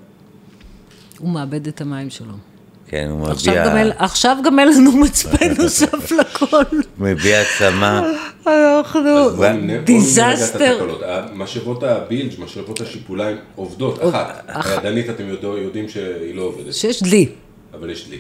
הוא 1.20 1.30
מאבד 1.30 1.68
את 1.68 1.82
המים 1.82 2.10
שלו. 2.10 2.34
כן, 2.92 3.08
הוא 3.10 3.20
מביע... 3.20 3.32
עכשיו 3.32 3.54
גם, 3.66 3.78
אל, 3.78 3.92
עכשיו 3.98 4.38
גם 4.46 4.60
אין 4.60 4.68
לנו 4.68 4.92
מצפן 4.92 5.54
נוסף 5.58 6.12
לכל. 6.12 6.64
מביע 6.98 7.44
צמא. 7.60 8.02
אנחנו 8.48 9.00
דיזסטר. 9.84 10.88
משאבות 11.34 11.84
הבילג', 11.84 12.32
משאבות 12.40 12.82
השיפוליים 12.82 13.38
עובדות, 13.56 14.00
אחת. 14.02 14.50
הידנית 14.66 15.10
אתם 15.10 15.24
יודעים 15.44 15.90
שהיא 15.90 16.36
לא 16.36 16.42
עובדת. 16.42 16.74
שיש 16.74 17.04
דלי. 17.04 17.30
אבל 17.74 17.90
יש 17.90 18.08
דלי. 18.08 18.18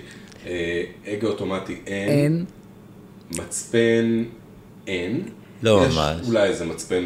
הגה 1.08 1.28
אוטומטי 1.28 1.76
אין. 1.88 2.46
מצפן 3.32 4.24
אין. 4.88 5.22
לא 5.64 5.86
יש 5.88 5.96
ממש. 5.96 6.28
אולי 6.28 6.44
איזה 6.44 6.66
מצפן 6.66 7.04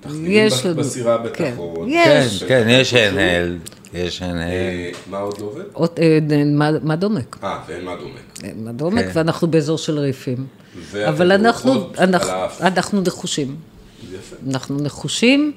תחתינים 0.00 0.48
בסירה 0.76 1.18
בטח, 1.18 1.38
כן. 1.38 1.54
או... 1.58 1.86
יש. 1.88 2.42
כן, 2.42 2.48
כן, 2.48 2.66
יש 2.68 2.94
הנהל. 2.94 3.58
יש 3.94 4.22
הנהל. 4.22 4.50
מה 5.10 5.18
עוד 5.18 5.38
לא 5.40 5.44
עובד? 5.46 5.62
מה 6.82 6.96
דומק. 6.96 7.36
אה, 7.44 7.58
ואין 7.68 7.84
מה 7.84 7.94
דומק. 7.96 8.54
מה 8.56 8.72
דומק, 8.72 9.04
כן. 9.04 9.10
ואנחנו 9.14 9.48
באזור 9.50 9.78
של 9.78 9.98
ריפים. 9.98 10.46
אבל 11.08 11.32
אנחנו, 11.32 13.00
נחושים. 13.06 13.56
יפה. 14.12 14.36
אנחנו 14.50 14.76
נחושים, 14.82 15.52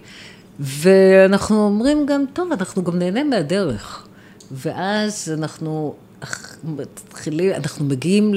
ואנחנו 0.59 1.65
אומרים 1.65 2.05
גם, 2.05 2.23
טוב, 2.33 2.51
אנחנו 2.51 2.83
גם 2.83 2.99
נהנה 2.99 3.23
מהדרך. 3.23 4.07
ואז 4.51 5.33
אנחנו 5.37 5.95
מתחילים, 6.63 7.51
אנחנו 7.53 7.85
מגיעים 7.85 8.31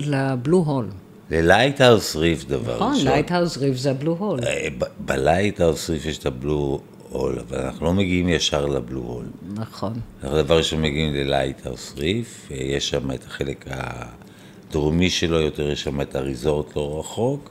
לבלו 0.00 0.56
הול. 0.58 0.86
ל 1.30 1.38
Lighthouse 1.38 2.16
Reef 2.16 2.44
דבר 2.44 2.76
נכון, 2.76 2.92
ראשון. 2.92 3.06
Lighthouse 3.08 3.56
Reef 3.58 3.76
זה 3.76 3.90
ה 3.90 3.95
Blue 3.95 4.16
Hole. 4.18 4.40
אה, 4.44 4.68
ב- 4.78 4.84
ב 4.98 5.06
Lighthouse 5.06 5.90
Reef 5.90 6.06
יש 6.06 6.18
את 6.18 6.26
ה 6.26 6.37
Blue 6.37 6.80
Hole, 7.18 7.38
אבל 7.38 7.58
אנחנו 7.58 7.86
לא 7.86 7.92
מגיעים 7.92 8.28
ישר 8.28 8.66
ל 8.66 8.73
Blue 8.73 9.00
Hole. 9.00 9.26
נכון. 9.54 9.92
אנחנו 10.22 10.42
דבר 10.42 10.56
ראשון 10.56 10.82
מגיעים 10.82 11.14
ל 11.14 11.21
Lighthouse 11.21 11.94
Reef, 11.96 12.48
יש 12.50 12.88
שם 12.88 13.10
את 13.10 13.24
החלק 13.24 13.64
הדרומי 13.70 15.10
שלו 15.10 15.40
יותר, 15.40 15.70
יש 15.70 15.82
שם 15.82 16.00
את 16.00 16.14
ה 16.14 16.23
resort 16.23 16.76
לא 16.76 17.00
רחוק, 17.00 17.50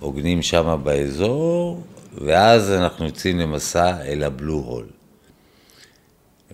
עוגנים 0.00 0.42
שם 0.42 0.80
באזור, 0.82 1.82
ואז 2.14 2.72
אנחנו 2.72 3.04
יוצאים 3.04 3.38
למסע 3.38 4.02
אל 4.02 4.22
ה 4.22 4.28
Blue 4.28 4.54
Hole. 4.54 4.86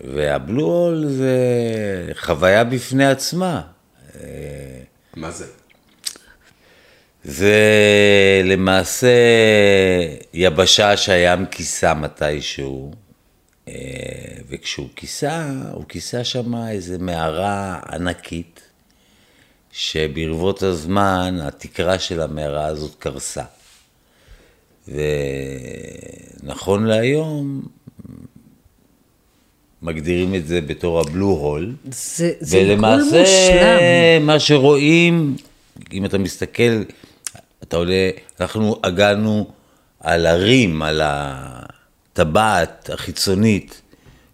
וה 0.04 0.64
Blue 0.64 0.85
Hole 0.85 1.06
זה 1.08 1.38
חוויה 2.14 2.64
בפני 2.64 3.06
עצמה. 3.06 3.62
מה 5.16 5.30
זה? 5.30 5.46
זה 7.24 7.54
למעשה 8.44 9.16
יבשה 10.34 10.96
שהים 10.96 11.46
כיסה 11.46 11.94
מתישהו, 11.94 12.92
אה, 13.68 13.74
וכשהוא 14.48 14.88
כיסה, 14.96 15.46
הוא 15.72 15.84
כיסה 15.88 16.24
שם 16.24 16.54
איזה 16.68 16.98
מערה 16.98 17.80
ענקית, 17.92 18.60
שברבות 19.72 20.62
הזמן 20.62 21.38
התקרה 21.42 21.98
של 21.98 22.20
המערה 22.20 22.66
הזאת 22.66 22.94
קרסה. 22.98 23.44
ונכון 26.42 26.86
להיום, 26.86 27.62
מגדירים 29.82 30.34
את 30.34 30.46
זה 30.46 30.60
בתור 30.60 31.00
הבלו 31.00 31.26
הול. 31.26 31.74
זה, 31.90 32.32
זה 32.40 32.58
ולמעשה, 32.58 33.20
מושלם. 33.20 34.26
מה 34.26 34.38
שרואים, 34.38 35.36
אם 35.92 36.04
אתה 36.04 36.18
מסתכל, 36.18 36.82
אתה 37.62 37.76
עולה, 37.76 38.10
אנחנו 38.40 38.76
הגענו 38.84 39.50
על 40.00 40.26
הרים, 40.26 40.82
על 40.82 41.00
הטבעת 41.04 42.90
החיצונית 42.92 43.82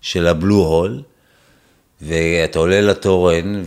של 0.00 0.26
הבלו 0.26 0.56
הול, 0.56 1.02
ואתה 2.02 2.58
עולה 2.58 2.80
לתורן 2.80 3.62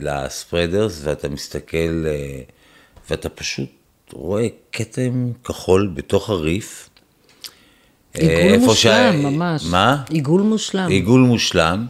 ולספרדרס, 0.00 1.00
ואתה 1.04 1.28
מסתכל, 1.28 1.76
אה, 2.06 2.40
ואתה 3.10 3.28
פשוט 3.28 3.68
רואה 4.12 4.46
כתם 4.72 5.32
כחול 5.44 5.90
בתוך 5.94 6.30
הריף. 6.30 6.88
אה, 8.18 8.20
עיגול 8.20 8.58
מושלם, 8.66 9.12
שה- 9.22 9.28
ממש. 9.30 9.64
מה? 9.64 10.02
עיגול 10.10 10.42
מושלם. 10.42 10.88
עיגול 10.88 11.20
מושלם, 11.20 11.86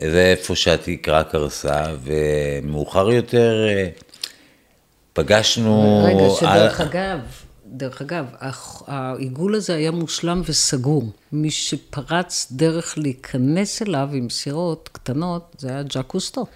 זה 0.00 0.26
איפה 0.30 0.56
שהתקרה 0.56 1.24
קרסה, 1.24 1.84
ומאוחר 2.02 3.10
יותר 3.10 3.66
אה, 3.68 3.88
פגשנו... 5.16 6.04
רגע, 6.06 6.24
על- 6.24 6.30
שדרך 6.30 6.80
אגב, 6.80 7.18
דרך 7.66 8.02
אגב, 8.02 8.24
העיגול 8.86 9.54
הזה 9.54 9.74
היה 9.74 9.90
מושלם 9.90 10.42
וסגור. 10.44 11.10
מי 11.32 11.50
שפרץ 11.50 12.48
דרך 12.52 12.98
להיכנס 12.98 13.82
אליו 13.82 14.08
עם 14.12 14.30
סירות 14.30 14.88
קטנות, 14.92 15.56
זה 15.58 15.68
היה 15.68 15.82
ז'אק 15.82 16.06
קוסטו. 16.06 16.46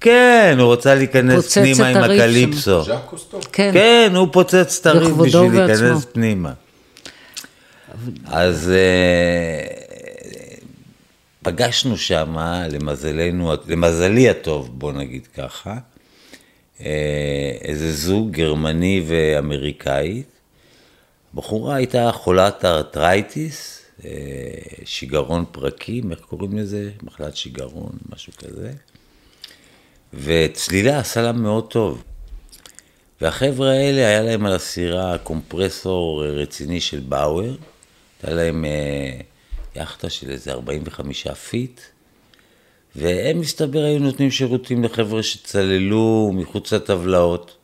כן, 0.00 0.56
הוא 0.60 0.72
רצה 0.72 0.94
להיכנס 0.94 1.58
פנימה 1.58 1.88
עם. 1.88 1.96
הקליפסו. 1.96 2.84
ז'אק 2.84 3.02
קוסטו? 3.06 3.40
כן. 3.52 3.70
כן, 3.72 4.12
הוא 4.16 4.28
פוצץ 4.32 4.86
את 4.86 4.96
בכבודו 4.96 5.24
בשביל. 5.24 5.64
להיכנס 5.64 6.04
פנימה. 6.12 6.52
אז 8.26 8.70
אה, 8.70 9.66
פגשנו 11.42 11.96
שם, 11.96 12.36
למזלנו, 12.70 13.52
למזלי 13.66 14.30
הטוב, 14.30 14.70
בוא 14.72 14.92
נגיד 14.92 15.26
ככה, 15.36 15.74
איזה 17.60 17.92
זוג 17.92 18.30
גרמני 18.30 19.04
ואמריקאית. 19.06 20.26
בחורה 21.34 21.74
הייתה 21.74 22.10
חולת 22.12 22.64
ארטרייטיס, 22.64 23.82
אה, 24.04 24.10
שיגרון 24.84 25.44
פרקים, 25.52 26.10
איך 26.10 26.20
קוראים 26.20 26.58
לזה? 26.58 26.90
מחלת 27.02 27.36
שיגרון, 27.36 27.92
משהו 28.08 28.32
כזה. 28.32 28.72
וצלילה 30.14 30.98
עשה 30.98 31.22
לה 31.22 31.32
מאוד 31.32 31.70
טוב. 31.70 32.02
והחבר'ה 33.20 33.70
האלה, 33.70 34.08
היה 34.08 34.22
להם 34.22 34.46
על 34.46 34.52
הסירה 34.52 35.18
קומפרסור 35.18 36.24
רציני 36.26 36.80
של 36.80 37.00
באואר, 37.00 37.54
הייתה 38.22 38.36
להם 38.36 38.64
אה, 38.64 39.20
יאכטה 39.76 40.10
של 40.10 40.30
איזה 40.30 40.52
45 40.52 41.28
פיט, 41.28 41.80
והם, 42.96 43.40
מסתבר, 43.40 43.84
היו 43.84 43.98
נותנים 43.98 44.30
שירותים 44.30 44.84
לחבר'ה 44.84 45.22
שצללו 45.22 46.32
מחוץ 46.34 46.72
לטבלאות. 46.72 47.56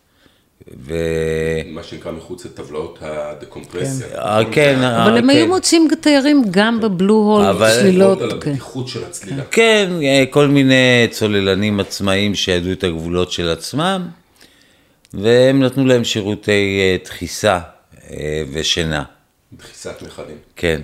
ו... 0.78 0.94
מה 1.66 1.82
שנקרא 1.82 2.12
מחוץ 2.12 2.44
לטבלאות 2.44 2.98
הדקומפרסיה. 3.00 4.06
אה, 4.14 4.40
כן, 4.52 4.78
אה, 4.82 5.04
אבל 5.04 5.16
הם 5.16 5.22
כן. 5.22 5.28
היו 5.30 5.46
מוצאים 5.46 5.88
תיירים 6.00 6.42
גם 6.50 6.80
בבלו 6.80 7.14
הול, 7.14 7.44
אבל- 7.44 7.70
צלילות. 7.80 8.20
על 8.22 8.30
כן. 8.30 8.36
הבטיחות 8.50 8.88
של 8.88 9.04
הצלילה. 9.04 9.42
כן, 9.50 9.90
אה, 10.02 10.24
כל 10.30 10.46
מיני 10.46 11.06
צוללנים 11.10 11.80
עצמאיים 11.80 12.34
שידעו 12.34 12.72
את 12.72 12.84
הגבולות 12.84 13.32
של 13.32 13.48
עצמם, 13.48 14.08
והם 15.14 15.62
נתנו 15.62 15.86
להם 15.86 16.04
שירותי 16.04 16.50
אה, 16.80 16.96
דחיסה 17.04 17.58
אה, 18.10 18.42
ושינה, 18.52 19.02
דחיסת 19.58 20.02
מכלים. 20.02 20.36
כן. 20.56 20.80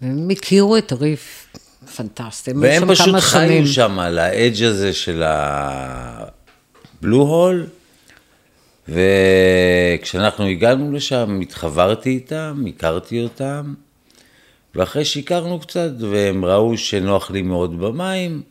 הם 0.00 0.28
הכירו 0.30 0.76
את 0.76 0.92
הריף, 0.92 1.43
פנטסטי. 1.90 2.52
והם 2.60 2.94
פשוט 2.94 3.14
חיו 3.18 3.48
שנים. 3.48 3.66
שם 3.66 3.98
על 3.98 4.18
האדג' 4.18 4.62
הזה 4.62 4.92
של 4.92 5.22
הבלו 5.26 7.22
הול, 7.22 7.66
וכשאנחנו 8.88 10.46
הגענו 10.46 10.92
לשם, 10.92 11.40
התחברתי 11.42 12.10
איתם, 12.10 12.64
הכרתי 12.68 13.22
אותם, 13.22 13.74
ואחרי 14.74 15.04
שהכרנו 15.04 15.60
קצת, 15.60 15.90
והם 16.00 16.44
ראו 16.44 16.76
שנוח 16.76 17.30
לי 17.30 17.42
מאוד 17.42 17.80
במים, 17.80 18.42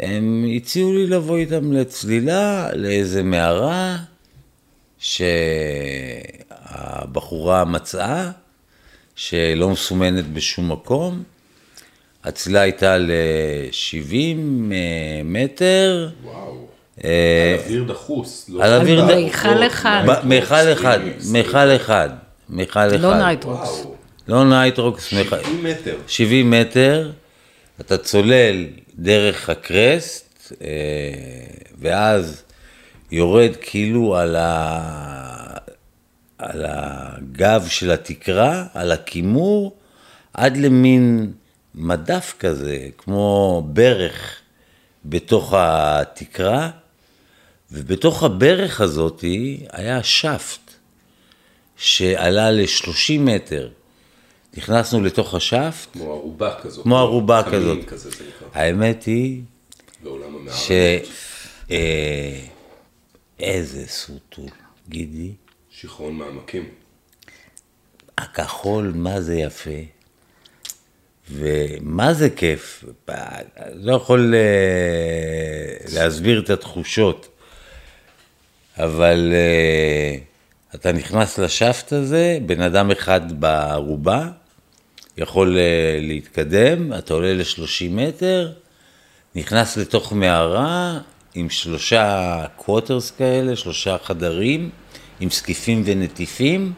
הם 0.00 0.44
הציעו 0.56 0.92
לי 0.92 1.06
לבוא 1.06 1.36
איתם 1.36 1.72
לצלילה, 1.72 2.68
לאיזה 2.74 3.22
מערה, 3.22 3.96
שהבחורה 6.68 7.64
מצאה, 7.64 8.30
שלא 9.16 9.68
מסומנת 9.70 10.26
בשום 10.32 10.72
מקום. 10.72 11.22
הצלילה 12.28 12.60
הייתה 12.60 12.98
ל-70 12.98 14.36
מטר. 15.24 16.08
וואו. 16.24 16.66
אה, 17.04 17.54
על 17.58 17.64
אוויר 17.64 17.84
דחוס. 17.84 18.46
לא 18.48 18.64
על 18.64 18.72
אוויר 18.80 19.00
על 19.02 19.12
ד- 19.12 19.14
מיכל 19.16 19.66
אחד. 19.66 20.04
מיכל 20.24 20.54
אחד, 20.72 20.98
מיכל 21.32 21.58
אחד, 21.76 22.08
מיכל 22.48 22.78
אחד. 22.88 23.00
לא 23.00 23.14
נייטרוקס. 23.18 23.86
לא 24.28 24.44
נייטרוקס, 24.48 25.12
מיכל- 25.12 25.36
70 25.44 25.64
מטר. 25.64 25.96
70 26.06 26.50
מטר, 26.50 27.10
אתה 27.80 27.98
צולל 27.98 28.64
דרך 28.98 29.50
ה 29.50 29.65
crust, 29.65 30.52
אה, 30.62 30.66
ואז 31.80 32.42
יורד 33.10 33.50
כאילו 33.60 34.16
על, 34.16 34.36
ה... 34.38 35.56
על 36.38 36.64
הגב 36.68 37.66
של 37.68 37.90
התקרה, 37.90 38.64
על 38.74 38.92
הכימור, 38.92 39.76
עד 40.34 40.56
למין 40.56 41.32
מדף 41.78 42.34
כזה, 42.38 42.88
כמו 42.98 43.62
ברך 43.72 44.36
בתוך 45.04 45.54
התקרה, 45.56 46.70
ובתוך 47.72 48.22
הברך 48.22 48.80
הזאת 48.80 49.24
היה 49.72 50.02
שפט 50.02 50.70
שעלה 51.76 52.50
ל-30 52.50 53.20
מטר. 53.20 53.68
נכנסנו 54.56 55.02
לתוך 55.02 55.34
השפט, 55.34 55.92
כמו 55.92 56.12
ערובה 56.12 56.54
כזאת. 56.62 56.82
כמו 56.82 56.98
ערובה 56.98 57.42
כזאת. 57.50 57.84
כזה. 57.84 58.10
האמת 58.54 59.04
היא 59.04 59.42
בעולם 60.02 60.34
המערב. 60.34 60.56
ש... 60.56 60.70
אה, 61.70 62.40
איזה 63.40 63.86
סוטול, 63.86 64.50
גידי. 64.88 65.32
שיכרון 65.70 66.14
מעמקים. 66.14 66.68
הכחול, 68.18 68.92
מה 68.94 69.20
זה 69.20 69.34
יפה. 69.34 69.97
ומה 71.30 72.14
זה 72.14 72.30
כיף. 72.30 72.84
לא 73.74 73.92
יכול 73.92 74.34
אה, 74.34 75.94
להסביר 75.94 76.40
את 76.40 76.50
התחושות, 76.50 77.28
אבל 78.78 79.32
אה, 79.34 80.18
אתה 80.74 80.92
נכנס 80.92 81.38
לשפט 81.38 81.92
הזה, 81.92 82.38
בן 82.46 82.60
אדם 82.60 82.90
אחד 82.90 83.40
בערובה, 83.40 84.28
יכול 85.16 85.58
אה, 85.58 85.98
להתקדם, 86.00 86.92
אתה 86.92 87.14
עולה 87.14 87.34
ל-30 87.34 87.90
מטר, 87.90 88.52
נכנס 89.34 89.76
לתוך 89.76 90.12
מערה 90.12 90.98
עם 91.34 91.50
שלושה 91.50 92.44
quarters 92.56 93.10
כאלה, 93.10 93.56
שלושה 93.56 93.96
חדרים, 94.04 94.70
עם 95.20 95.30
זקיפים 95.30 95.82
ונטיפים. 95.86 96.72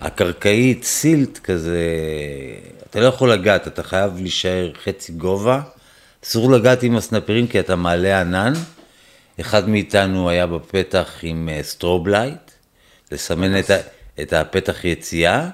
הקרקעית 0.00 0.84
silt 0.84 1.38
כזה, 1.38 1.80
אתה 2.90 3.00
לא 3.00 3.06
יכול 3.06 3.32
לגעת, 3.32 3.66
אתה 3.66 3.82
חייב 3.82 4.16
להישאר 4.20 4.72
חצי 4.84 5.12
גובה. 5.12 5.60
אסור 6.24 6.50
לגעת 6.52 6.82
עם 6.82 6.96
הסנפרים 6.96 7.46
כי 7.46 7.60
אתה 7.60 7.76
מעלה 7.76 8.20
ענן. 8.20 8.52
אחד 9.40 9.68
מאיתנו 9.68 10.30
היה 10.30 10.46
בפתח 10.46 11.10
עם 11.22 11.48
אה, 11.52 11.62
strobe 11.62 12.06
light, 12.06 12.50
לסמן 13.12 13.58
את, 13.58 13.70
ה- 13.70 13.76
את 14.22 14.32
הפתח 14.32 14.84
יציאה, 14.84 15.48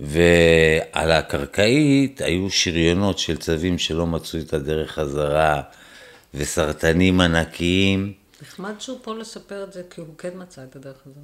ועל 0.00 1.12
הקרקעית 1.12 2.20
היו 2.20 2.50
שריונות 2.50 3.18
של 3.18 3.36
צווים 3.36 3.78
שלא 3.78 4.06
מצאו 4.06 4.38
את 4.40 4.52
הדרך 4.54 4.90
חזרה, 4.92 5.62
וסרטנים 6.34 7.20
ענקיים. 7.20 8.12
נחמד 8.42 8.72
שהוא 8.78 8.98
פה 9.02 9.14
לספר 9.14 9.64
את 9.64 9.72
זה, 9.72 9.82
כי 9.90 10.00
הוא 10.00 10.08
כן 10.18 10.30
מצא 10.34 10.62
את 10.70 10.76
הדרך 10.76 10.96
הזאת. 11.06 11.16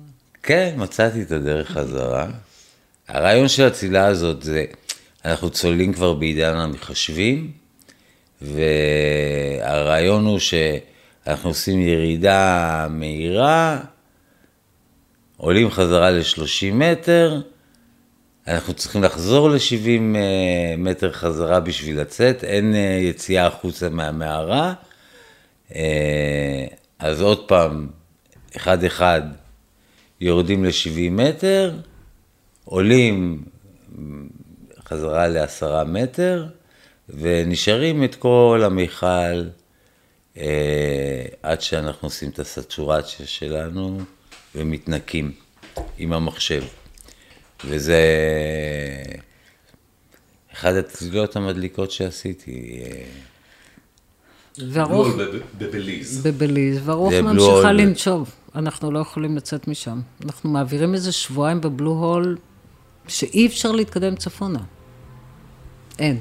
כן, 0.43 0.75
מצאתי 0.77 1.23
את 1.23 1.33
הדרך 1.33 1.71
חזרה. 1.71 2.27
הרעיון 3.11 3.49
של 3.49 3.67
הצלילה 3.67 4.07
הזאת 4.07 4.43
זה, 4.43 4.65
אנחנו 5.25 5.51
צוללים 5.51 5.93
כבר 5.93 6.15
בעידן 6.15 6.57
המחשבים, 6.57 7.51
והרעיון 8.43 10.25
הוא 10.25 10.39
שאנחנו 10.39 11.51
עושים 11.51 11.81
ירידה 11.81 12.87
מהירה, 12.91 13.81
עולים 15.37 15.71
חזרה 15.71 16.11
ל-30 16.11 16.75
מטר, 16.75 17.41
אנחנו 18.47 18.75
צריכים 18.75 19.03
לחזור 19.03 19.51
ל-70 19.51 20.17
מטר 20.79 21.13
חזרה 21.13 21.61
בשביל 21.61 22.01
לצאת, 22.01 22.45
אין 22.45 22.75
אה, 22.75 22.99
יציאה 23.03 23.47
החוצה 23.47 23.89
מהמערה. 23.89 24.73
אה, 25.75 26.65
אז 26.99 27.23
עוד 27.23 27.49
פעם, 27.49 27.89
אחד-אחד, 28.57 29.23
יורדים 30.21 30.65
ל-70 30.65 31.11
מטר, 31.11 31.73
עולים 32.71 33.45
חזרה 34.89 35.29
לעשרה 35.29 35.85
מטר, 35.85 36.47
ונשארים 37.09 38.05
את 38.05 38.15
כל 38.15 38.63
המיכל 38.65 39.43
אה, 40.37 41.25
עד 41.43 41.61
שאנחנו 41.61 42.09
עושים 42.09 42.31
את 42.31 42.39
הסטורציה 42.39 43.27
שלנו 43.27 43.99
ומתנקים 44.55 45.33
עם 45.99 46.13
המחשב. 46.13 46.63
וזה 47.65 47.99
אחת 50.55 50.75
הצלילות 50.75 51.37
המדליקות 51.37 51.91
שעשיתי. 51.91 52.81
אה, 52.85 53.05
לול 54.59 55.13
בב- 55.13 55.41
בבליז. 55.59 56.27
בבליז, 56.27 56.89
והרוח 56.89 57.13
ממשיכה. 57.13 57.73
לנשוב. 57.73 58.31
אנחנו 58.55 58.91
לא 58.91 58.99
יכולים 58.99 59.37
לצאת 59.37 59.69
משם. 59.69 60.01
אנחנו 60.25 60.51
מעבירים 60.51 60.95
איזה 60.95 61.13
שבועיים 61.13 61.61
בבלו 61.61 61.91
הול, 61.91 62.37
שאי 63.11 63.47
אפשר 63.47 63.73
להתקדם 63.73 64.17
צפונה. 64.17 64.59
אין. 65.99 66.21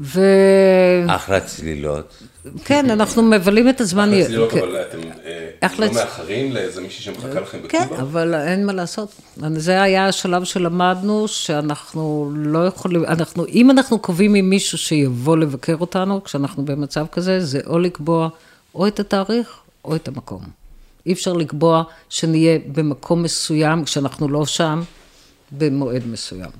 וכן, 0.00 1.10
אחלה 1.10 1.40
צלילות. 1.40 2.22
אנחנו 2.70 3.22
מבלים 3.22 3.68
את 3.68 3.80
הזמן... 3.80 4.08
אחלה 4.08 4.24
צלילות, 4.24 4.50
כן. 4.50 4.58
אבל 4.58 4.76
אתם 4.76 4.98
אה, 5.24 5.50
אחלה 5.60 5.86
לא 5.86 5.92
מאחרים 5.92 6.52
לאיזה 6.52 6.80
מישהי 6.80 7.04
שמחכה 7.04 7.40
לכם 7.40 7.58
כן, 7.68 7.84
בקובה? 7.84 8.02
אבל 8.02 8.34
אין 8.34 8.66
מה 8.66 8.72
לעשות. 8.72 9.20
זה 9.56 9.82
היה 9.82 10.08
השלב 10.08 10.44
שלמדנו 10.44 11.28
שאנחנו 11.28 12.32
לא 12.36 12.66
יכולים, 12.66 13.04
אנחנו, 13.04 13.46
אם 13.46 13.70
אנחנו 13.70 13.98
קובעים 13.98 14.34
עם 14.34 14.50
מישהו 14.50 14.78
שיבוא 14.78 15.36
לבקר 15.36 15.76
אותנו, 15.80 16.24
כשאנחנו 16.24 16.64
במצב 16.64 17.06
כזה, 17.12 17.40
זה 17.40 17.60
או 17.66 17.78
לקבוע 17.78 18.28
או 18.74 18.86
את 18.86 19.00
התאריך 19.00 19.60
או 19.84 19.96
את 19.96 20.08
המקום. 20.08 20.42
אי 21.06 21.12
אפשר 21.12 21.32
לקבוע 21.32 21.82
שנהיה 22.08 22.58
במקום 22.72 23.22
מסוים 23.22 23.84
כשאנחנו 23.84 24.28
לא 24.28 24.46
שם, 24.46 24.82
במועד 25.58 26.02
מסוים. 26.06 26.50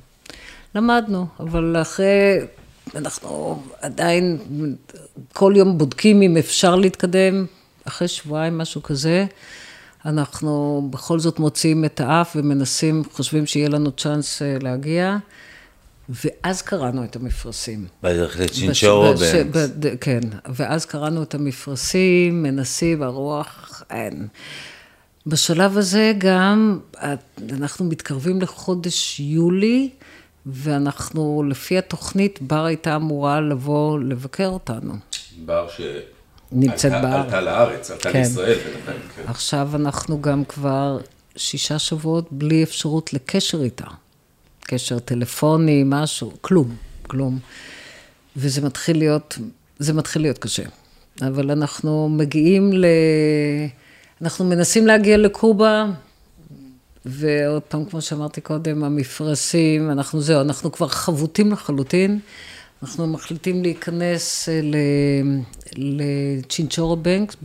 למדנו, 0.74 1.26
אבל 1.40 1.76
אחרי, 1.82 2.38
אנחנו 2.94 3.62
עדיין 3.80 4.38
כל 5.32 5.52
יום 5.56 5.78
בודקים 5.78 6.22
אם 6.22 6.36
אפשר 6.36 6.76
להתקדם, 6.76 7.46
אחרי 7.84 8.08
שבועיים, 8.08 8.58
משהו 8.58 8.82
כזה, 8.82 9.26
אנחנו 10.06 10.82
בכל 10.90 11.18
זאת 11.18 11.38
מוציאים 11.38 11.84
את 11.84 12.00
האף 12.00 12.32
ומנסים, 12.36 13.02
חושבים 13.12 13.46
שיהיה 13.46 13.68
לנו 13.68 13.92
צ'אנס 13.92 14.42
אה, 14.42 14.56
להגיע, 14.60 15.16
ואז 16.08 16.62
קראנו 16.62 17.04
את 17.04 17.16
המפרשים. 17.16 17.86
בדרך 18.02 18.36
בש- 18.36 18.40
לצ'ינצ'ורו 18.40 19.14
בש- 19.14 19.22
בנקס. 19.34 19.56
בד- 19.56 19.96
כן, 20.00 20.20
ואז 20.54 20.86
קראנו 20.86 21.22
את 21.22 21.34
המפרשים, 21.34 22.42
מנסים, 22.42 23.02
הרוח, 23.02 23.82
אין. 23.90 24.26
בשלב 25.26 25.78
הזה 25.78 26.12
גם, 26.18 26.78
אנחנו 27.50 27.84
מתקרבים 27.84 28.40
לחודש 28.40 29.20
יולי, 29.20 29.90
ואנחנו, 30.46 31.44
לפי 31.48 31.78
התוכנית, 31.78 32.38
בר 32.42 32.64
הייתה 32.64 32.96
אמורה 32.96 33.40
לבוא 33.40 33.98
לבקר 33.98 34.46
אותנו. 34.46 34.94
בר 35.44 35.68
ש... 35.68 35.80
נמצאת 36.52 36.92
בארץ. 36.92 37.24
עלתה 37.24 37.40
לארץ, 37.40 37.90
עלתה 37.90 38.12
כן. 38.12 38.18
לישראל 38.18 38.54
בינתיים, 38.58 39.00
כן. 39.16 39.22
עכשיו 39.26 39.70
אנחנו 39.74 40.22
גם 40.22 40.44
כבר 40.44 40.98
שישה 41.36 41.78
שבועות 41.78 42.28
בלי 42.30 42.62
אפשרות 42.62 43.12
לקשר 43.12 43.62
איתה. 43.62 43.86
קשר 44.60 44.98
טלפוני, 44.98 45.82
משהו, 45.86 46.32
כלום, 46.40 46.76
כלום. 47.02 47.38
וזה 48.36 48.60
מתחיל 48.60 48.98
להיות, 48.98 49.38
זה 49.78 49.92
מתחיל 49.92 50.22
להיות 50.22 50.38
קשה. 50.38 50.62
אבל 51.20 51.50
אנחנו 51.50 52.08
מגיעים 52.08 52.72
ל... 52.72 52.86
אנחנו 54.22 54.44
מנסים 54.44 54.86
להגיע 54.86 55.16
לקובה, 55.16 55.84
ועוד 57.04 57.62
פעם, 57.62 57.84
כמו 57.84 58.00
שאמרתי 58.00 58.40
קודם, 58.40 58.84
המפרשים, 58.84 59.90
אנחנו 59.90 60.20
זהו, 60.20 60.40
אנחנו 60.40 60.72
כבר 60.72 60.88
חבוטים 60.88 61.52
לחלוטין. 61.52 62.18
אנחנו 62.82 63.06
מחליטים 63.06 63.62
להיכנס 63.62 64.48
אה, 64.48 64.60
לצ'ינצ'ורו 65.76 66.96
banks, 66.96 67.36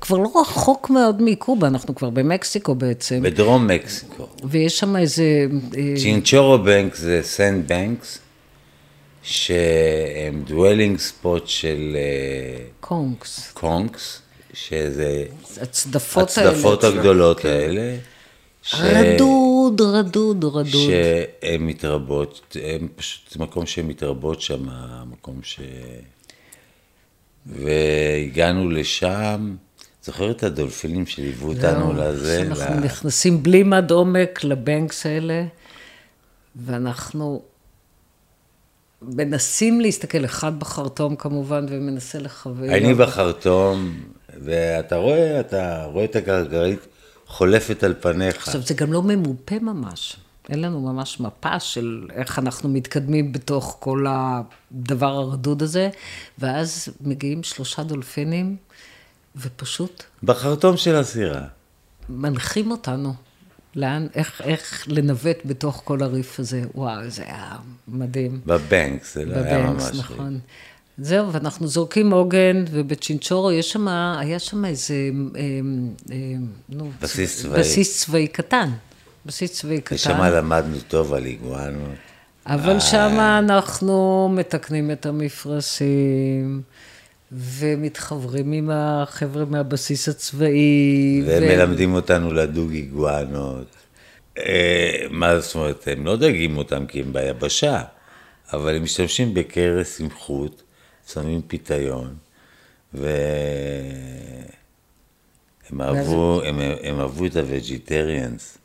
כבר 0.00 0.18
לא 0.18 0.32
רחוק 0.40 0.90
מאוד 0.90 1.22
מקובה, 1.22 1.66
אנחנו 1.66 1.94
כבר 1.94 2.10
במקסיקו 2.10 2.74
בעצם, 2.74 3.22
בדרום 3.22 3.66
מקסיקו. 3.66 4.26
ויש 4.44 4.78
שם 4.78 4.96
איזה... 4.96 5.46
אה, 5.76 5.94
צ'ינצ'ורו 5.96 6.58
banks 6.58 7.00
זה 7.00 7.20
sand 7.22 7.68
banks, 7.68 8.18
שהם 9.22 10.42
dwelling 10.46 10.98
spot 10.98 11.48
של 11.48 11.96
אה, 11.96 12.64
conchs, 12.80 13.50
conchs, 13.54 14.21
שזה 14.52 15.24
הצדפות 15.60 16.38
האלה. 16.38 16.50
הצדפות 16.50 16.84
הגדולות 16.84 17.44
האלה. 17.44 17.96
ש- 18.62 18.74
רדוד, 18.74 19.80
רדוד, 19.80 20.44
רדוד. 20.44 20.66
שהן 20.66 21.60
מתרבות, 21.66 22.56
הם 22.62 22.88
פשוט, 22.96 23.30
זה 23.32 23.38
מקום 23.38 23.66
שהן 23.66 23.86
מתרבות 23.86 24.40
שם, 24.40 24.68
מקום 25.10 25.40
ש... 25.42 25.60
והגענו 27.46 28.70
לשם, 28.70 29.56
זוכר 30.04 30.30
את 30.30 30.42
הדולפינים 30.42 31.06
שליוו 31.06 31.48
אותנו 31.48 31.92
לזה? 31.92 32.42
אנחנו 32.42 32.74
ל- 32.80 32.84
נכנסים 32.84 33.42
בלי 33.42 33.62
מד 33.62 33.90
עומק 33.90 34.44
לבנקס 34.44 35.06
האלה, 35.06 35.44
ואנחנו 36.56 37.42
מנסים 39.02 39.80
להסתכל, 39.80 40.24
אחד 40.24 40.58
בחרטום 40.60 41.16
כמובן, 41.16 41.66
ומנסה 41.68 42.18
לכוון. 42.18 42.70
אני 42.70 42.94
בחרטום, 42.94 44.00
ואתה 44.40 44.96
רואה, 44.96 45.40
אתה 45.40 45.84
רואה 45.84 46.04
את 46.04 46.16
הקרקעית 46.16 46.86
חולפת 47.26 47.84
על 47.84 47.94
פניך. 48.00 48.36
עכשיו, 48.36 48.62
זה 48.62 48.74
גם 48.74 48.92
לא 48.92 49.02
ממופה 49.02 49.58
ממש. 49.58 50.16
אין 50.48 50.60
לנו 50.60 50.80
ממש 50.80 51.20
מפה 51.20 51.60
של 51.60 52.08
איך 52.12 52.38
אנחנו 52.38 52.68
מתקדמים 52.68 53.32
בתוך 53.32 53.76
כל 53.80 54.06
הדבר 54.08 55.06
הרדוד 55.06 55.62
הזה, 55.62 55.90
ואז 56.38 56.88
מגיעים 57.00 57.42
שלושה 57.42 57.82
דולפינים, 57.82 58.56
ופשוט 59.36 60.02
בחרטום 60.22 60.76
של 60.76 60.96
הסירה. 60.96 61.44
מנחים 62.08 62.70
אותנו. 62.70 63.14
לאן, 63.76 64.06
איך, 64.14 64.40
איך 64.44 64.84
לנווט 64.88 65.36
בתוך 65.44 65.82
כל 65.84 66.02
הריף 66.02 66.40
הזה. 66.40 66.62
וואו, 66.74 67.10
זה 67.10 67.22
היה 67.22 67.56
מדהים. 67.88 68.40
בבנקס, 68.46 69.14
זה 69.14 69.24
לא 69.24 69.34
היה 69.34 69.58
בבנקס, 69.58 69.90
ממש... 69.90 69.98
נכון. 69.98 70.38
זהו, 70.98 71.32
ואנחנו 71.32 71.66
זורקים 71.66 72.10
עוגן, 72.10 72.64
ובצ'ינצ'ורו 72.70 73.52
יש 73.52 73.72
שם, 73.72 73.88
היה 74.18 74.38
שם 74.38 74.64
איזה, 74.64 74.94
אה, 75.36 75.40
אה, 76.10 76.16
נו, 76.68 76.90
בסיס 77.00 77.42
צבאי. 77.42 77.60
בסיס 77.60 78.04
צבאי 78.04 78.26
קטן. 78.26 78.68
בסיס 79.26 79.52
צבאי 79.52 79.80
קטן. 79.80 79.94
ושם 79.94 80.22
למדנו 80.22 80.76
טוב 80.88 81.12
על 81.12 81.24
איגואנות. 81.24 81.94
אבל 82.46 82.80
שם 82.80 83.18
אנחנו 83.38 84.28
מתקנים 84.34 84.90
את 84.90 85.06
המפרשים, 85.06 86.62
ומתחברים 87.32 88.52
עם 88.52 88.70
החבר'ה 88.72 89.44
מהבסיס 89.44 90.08
הצבאי. 90.08 91.22
והם 91.26 91.92
ו- 91.92 91.94
אותנו 91.94 92.32
לדוג 92.32 92.72
איגואנות. 92.72 93.66
אה, 94.38 95.06
מה 95.10 95.40
זאת 95.40 95.54
אומרת, 95.54 95.88
הם 95.92 96.06
לא 96.06 96.16
דגים 96.16 96.58
אותם 96.58 96.86
כי 96.86 97.00
הם 97.00 97.12
ביבשה, 97.12 97.82
אבל 98.52 98.76
הם 98.76 98.82
משתמשים 98.82 99.34
בכרס 99.34 100.00
עם 100.00 100.10
חוט, 100.10 100.62
שמים 101.14 101.40
פיתיון, 101.46 102.14
והם 102.94 103.04
אהבו, 105.80 106.40
הם, 106.44 106.60
הם 106.82 107.00
אהבו 107.00 107.26
את 107.26 107.36
הווג'יטריאנס. 107.36 108.58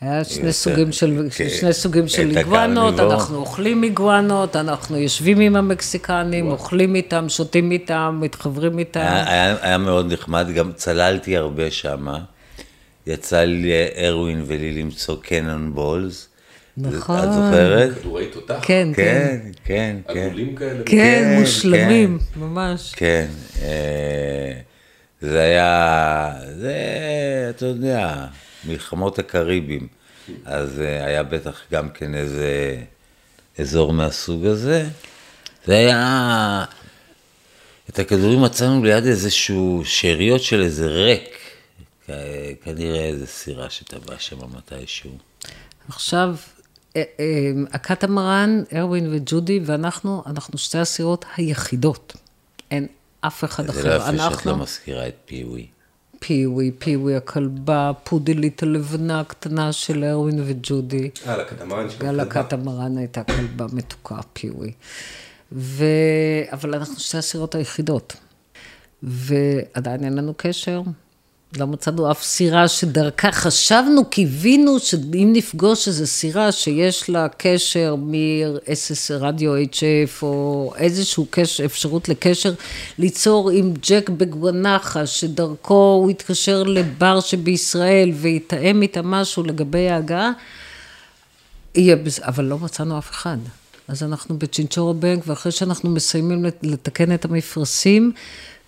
היה 0.00 0.24
שני 0.24 0.38
יותר- 0.38 0.52
סוגים 0.52 0.92
של, 0.92 1.28
כן. 1.36 1.48
שני 1.48 1.72
סוגים 1.72 2.08
של 2.08 2.36
איגואנות. 2.38 3.00
אנחנו 3.00 3.36
אוכלים 3.36 3.82
איגואנות, 3.84 4.56
אנחנו 4.56 4.96
יושבים 4.96 5.40
עם 5.40 5.56
המקסיקנים, 5.56 6.46
אוכלים 6.50 6.94
איתם, 6.94 7.28
שותים 7.28 7.70
איתם, 7.70 8.18
מתחברים 8.22 8.78
איתם. 8.78 9.00
היה, 9.00 9.30
היה, 9.32 9.56
היה 9.60 9.78
מאוד 9.78 10.12
נחמד, 10.12 10.46
גם 10.54 10.72
צללתי 10.72 11.36
הרבה 11.36 11.70
שמה. 11.70 12.18
יצא 13.06 13.40
לי 13.44 13.70
ארווין 13.96 14.42
ולי 14.46 14.82
למצוא 14.82 15.16
קנון 15.22 15.74
בולס. 15.74 16.27
נכון. 16.80 17.18
את 17.18 17.32
זוכרת? 17.32 17.98
כדורי 17.98 18.26
תותח? 18.26 18.58
כן, 18.62 18.88
כן. 18.96 19.38
כן, 19.64 19.96
כן, 20.04 20.14
כן. 20.14 20.20
עגולים 20.20 20.56
כאלה? 20.56 20.82
כן, 20.84 20.84
כן, 20.86 21.36
מושלמים, 21.40 22.18
ממש. 22.36 22.92
כן, 22.96 23.26
אה, 23.62 24.52
זה 25.20 25.40
היה, 25.40 26.32
זה, 26.56 26.76
אתה 27.50 27.66
יודע, 27.66 28.26
מלחמות 28.64 29.18
הקריבים. 29.18 29.88
אז 30.44 30.80
אה, 30.80 31.04
היה 31.06 31.22
בטח 31.22 31.60
גם 31.72 31.90
כן 31.90 32.14
איזה 32.14 32.76
אזור 33.58 33.92
מהסוג 33.92 34.46
הזה. 34.46 34.86
זה 35.66 35.74
היה, 35.74 36.64
את 37.90 37.98
הכדורים 37.98 38.42
מצאנו 38.42 38.84
ליד 38.84 39.06
איזשהו 39.06 39.82
שאריות 39.84 40.42
של 40.42 40.62
איזה 40.62 40.86
ריק. 40.86 41.38
כנראה 42.64 43.04
איזה 43.04 43.26
סירה 43.26 43.70
שטבעה 43.70 44.18
שם 44.18 44.36
מתישהו. 44.56 45.10
עכשיו, 45.88 46.36
הקטמרן, 47.72 48.62
ארווין 48.76 49.08
וג'ודי, 49.12 49.60
ואנחנו, 49.64 50.22
אנחנו 50.26 50.58
שתי 50.58 50.78
הסירות 50.78 51.24
היחידות. 51.36 52.16
אין 52.70 52.86
אף 53.20 53.44
אחד 53.44 53.66
זה 53.66 53.70
אחר. 53.70 53.88
לא 53.88 54.14
יפה 54.14 54.36
שאת 54.36 54.46
לא 54.46 54.56
מזכירה 54.56 55.08
את 55.08 55.14
פיווי. 55.24 55.66
פיווי, 56.18 56.70
פיווי 56.78 57.16
הכלבה, 57.16 57.92
פודלית 58.04 58.62
הלבנה 58.62 59.20
הקטנה 59.20 59.72
של 59.72 60.04
ארווין 60.04 60.42
וג'ודי. 60.44 61.10
אה, 61.26 61.36
לקטמרן 61.36 61.90
של 61.90 61.98
גל 61.98 62.20
הכלבה. 62.20 62.40
הקטמרן 62.40 62.98
הייתה 62.98 63.24
כלבה 63.24 63.66
מתוקה, 63.72 64.16
פיווי. 64.32 64.72
ו... 65.52 65.84
אבל 66.52 66.74
אנחנו 66.74 67.00
שתי 67.00 67.18
הסירות 67.18 67.54
היחידות. 67.54 68.16
ועדיין 69.02 70.04
אין 70.04 70.14
לנו 70.14 70.34
קשר. 70.36 70.82
לא 71.56 71.66
מצאנו 71.66 72.10
אף 72.10 72.22
סירה 72.22 72.68
שדרכה 72.68 73.32
חשבנו, 73.32 74.04
קיווינו 74.04 74.78
שאם 74.78 75.30
נפגוש 75.32 75.88
איזו 75.88 76.06
סירה 76.06 76.52
שיש 76.52 77.10
לה 77.10 77.26
קשר 77.36 77.94
מ-SS 77.96 79.10
רדיו 79.10 79.52
HF 79.56 80.22
או 80.22 80.72
איזשהו 80.76 81.26
קשר, 81.30 81.64
אפשרות 81.64 82.08
לקשר, 82.08 82.52
ליצור 82.98 83.50
עם 83.50 83.74
ג'ק 83.88 84.08
בגואנחה, 84.10 85.06
שדרכו 85.06 85.74
הוא 86.02 86.10
יתקשר 86.10 86.62
לבר 86.62 87.20
שבישראל 87.20 88.10
ויתאם 88.14 88.82
איתה 88.82 89.02
משהו 89.02 89.42
לגבי 89.42 89.88
ההגעה, 89.90 90.30
יהיה 91.74 91.96
בזה, 91.96 92.22
אבל 92.24 92.44
לא 92.44 92.58
מצאנו 92.58 92.98
אף 92.98 93.10
אחד. 93.10 93.36
אז 93.88 94.02
אנחנו 94.02 94.38
בצ'ינצ'ורו 94.38 94.94
בנק, 94.94 95.22
ואחרי 95.26 95.52
שאנחנו 95.52 95.90
מסיימים 95.90 96.44
לת- 96.44 96.58
לתקן 96.62 97.14
את 97.14 97.24
המפרשים, 97.24 98.12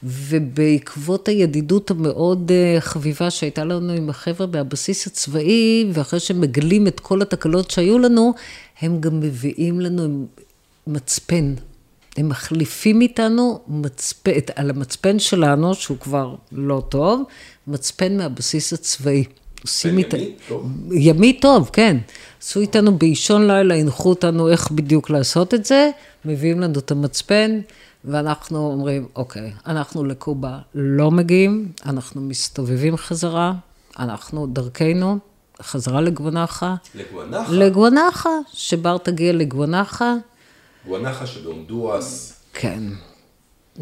ובעקבות 0.03 1.29
הידידות 1.29 1.91
המאוד 1.91 2.53
אה, 2.53 2.81
חביבה 2.81 3.31
שהייתה 3.31 3.65
לנו 3.65 3.93
עם 3.93 4.11
החבר'ה 4.11 4.47
מהבסיס 4.47 5.07
הצבאי, 5.07 5.91
ואחרי 5.93 6.21
שמגלים 6.21 6.87
את 6.87 7.01
כל 7.01 7.23
התקלות 7.23 7.71
שהיו 7.71 7.99
לנו, 7.99 8.35
הם 8.81 9.01
גם 9.01 9.21
מביאים 9.21 9.81
לנו 9.81 10.27
מצפן. 10.87 11.55
הם 12.17 12.29
מחליפים 12.29 13.01
איתנו 13.01 13.61
מצפן, 13.69 14.31
על 14.55 14.71
המצפן 14.71 15.19
שלנו, 15.19 15.75
שהוא 15.75 15.99
כבר 15.99 16.35
לא 16.53 16.83
טוב, 16.89 17.23
מצפן 17.67 18.17
מהבסיס 18.17 18.73
הצבאי. 18.73 19.25
עושים 19.63 19.99
איתנו... 19.99 20.21
ימי 20.21 20.35
טוב. 20.49 20.73
ימי 20.93 21.33
טוב, 21.33 21.71
כן. 21.73 21.97
עשו 22.43 22.61
איתנו 22.61 22.99
באישון 22.99 23.47
לילה, 23.47 23.75
הנחו 23.75 24.09
אותנו 24.09 24.49
איך 24.49 24.71
בדיוק 24.71 25.11
לעשות 25.11 25.55
את 25.55 25.65
זה, 25.65 25.91
מביאים 26.25 26.61
לנו 26.61 26.79
את 26.79 26.91
המצפן, 26.91 27.61
ואנחנו 28.05 28.59
אומרים, 28.73 29.09
אוקיי, 29.17 29.53
אנחנו 29.67 30.05
לקובה 30.05 30.59
לא 30.75 31.11
מגיעים, 31.11 31.73
אנחנו 31.87 32.21
מסתובבים 32.21 32.97
חזרה, 32.97 33.53
אנחנו 33.99 34.47
דרכנו, 34.47 35.19
חזרה 35.63 36.01
לגוונחה. 36.01 36.75
לגואנחה, 36.95 37.53
לגוונחה, 37.53 38.31
שבר 38.53 38.99
תגיע 38.99 39.33
לגוונחה, 39.33 40.15
גואנחה 40.87 41.27
שבהונדורס, 41.27 42.41
כן. 42.53 42.83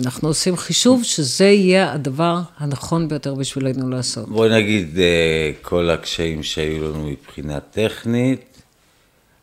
אנחנו 0.05 0.29
עושים 0.29 0.57
חישוב 0.57 1.05
שזה 1.05 1.45
יהיה 1.45 1.93
הדבר 1.93 2.41
הנכון 2.59 3.09
ביותר 3.09 3.35
בשבילנו 3.35 3.91
לעשות. 3.91 4.29
בואי 4.29 4.51
נגיד, 4.51 4.99
אה, 4.99 5.51
כל 5.63 5.91
הקשיים 5.91 6.43
שהיו 6.43 6.85
לנו 6.85 7.07
מבחינה 7.07 7.61
טכנית, 7.61 8.63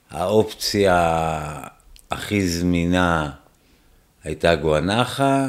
האופציה 0.09 1.61
הכי 2.11 2.47
זמינה 2.47 3.31
הייתה 4.23 4.55
גואנחה, 4.55 5.47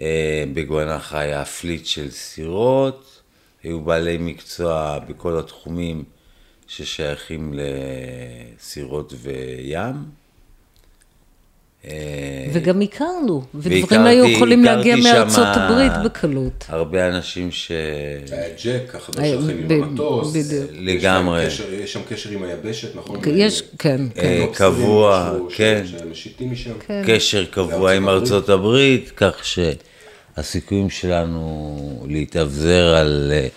אה, 0.00 0.44
בגואנחה 0.54 1.18
היה 1.18 1.44
פליט 1.44 1.86
של 1.86 2.10
סירות, 2.10 3.20
היו 3.62 3.80
בעלי 3.80 4.16
מקצוע 4.20 4.98
בכל 4.98 5.38
התחומים 5.38 6.04
ששייכים 6.66 7.54
לסירות 7.56 9.14
וים. 9.22 10.23
אה, 11.90 12.46
וגם 12.52 12.80
הכרנו, 12.80 13.42
ודברים 13.54 14.00
היו 14.06 14.24
יכולים 14.24 14.64
להגיע 14.64 14.96
מארצות 14.96 15.46
הברית 15.54 15.92
בקלות. 16.04 16.64
הרבה 16.68 17.08
אנשים 17.08 17.50
ש... 17.50 17.70
היה 18.30 18.48
ג'ק, 18.64 18.94
החבר 18.94 19.24
שלכם 19.24 19.56
עם 19.70 19.82
המטוס, 19.82 20.36
לגמרי. 20.70 21.44
יש 21.72 21.92
שם 21.92 22.00
קשר 22.08 22.30
עם 22.30 22.42
היבשת, 22.42 22.96
נכון? 22.96 23.20
יש, 23.26 23.62
כן, 23.78 24.00
אה, 24.16 24.22
כן. 24.22 24.52
קבוע, 24.54 25.32
כן. 25.56 25.84
משם. 26.40 26.72
קשר 27.06 27.44
קבוע 27.44 27.92
עם 27.92 28.08
ארצות 28.08 28.48
הברית, 28.48 29.12
כך 29.16 29.34
שהסיכויים 29.44 30.90
שלנו 30.90 32.06
להתאבזר 32.08 32.94
על 32.94 33.32
אה, 33.34 33.48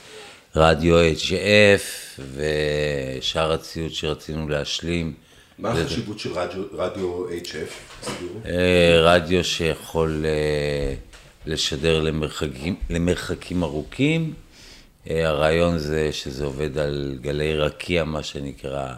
רדיו 0.56 0.96
HF 1.14 2.22
ושאר 2.36 3.52
הציוד 3.52 3.92
שרצינו 3.92 4.50
להשלים, 4.50 5.14
מה 5.60 5.72
החשיבות 5.72 6.20
של 6.20 6.32
רדיו 6.74 7.26
HF? 7.30 7.87
אה, 8.46 9.02
רדיו 9.02 9.44
שיכול 9.44 10.26
אה, 10.26 10.94
לשדר 11.46 12.02
למרחקים, 12.02 12.76
למרחקים 12.90 13.64
ארוכים. 13.64 14.34
אה, 15.10 15.28
הרעיון 15.28 15.78
זה 15.78 16.10
שזה 16.12 16.46
עובד 16.46 16.78
על 16.78 17.18
גלי 17.22 17.56
רקיע, 17.56 18.04
מה 18.04 18.24
שנקרא 18.24 18.94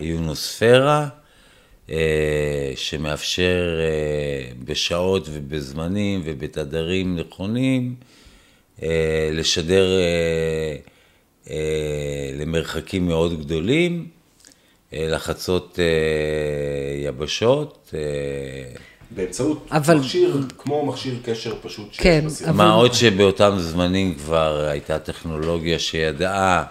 יונוספירה, 0.00 1.08
שמאפשר 2.76 3.78
בשעות 4.64 5.28
ובזמנים 5.32 6.22
ובתדרים 6.24 7.16
נכונים 7.16 7.94
לשדר 9.32 9.86
למרחקים 12.38 13.06
מאוד 13.06 13.40
גדולים, 13.40 14.08
לחצות 14.92 15.78
אה, 15.78 15.84
יבשות. 17.08 17.90
אה, 17.94 18.00
באמצעות 19.10 19.66
אבל- 19.70 19.96
מכשיר, 19.98 20.36
כמו 20.58 20.86
מכשיר 20.86 21.14
קשר 21.24 21.54
פשוט 21.62 21.92
שיש 21.92 22.00
כן, 22.02 22.22
בסירה. 22.26 22.50
אבל- 22.50 22.58
מה 22.58 22.72
עוד 22.72 22.94
שבאותם 22.94 23.54
זמנים 23.58 24.14
כבר 24.14 24.66
הייתה 24.70 24.98
טכנולוגיה 24.98 25.78
שידעה 25.78 26.64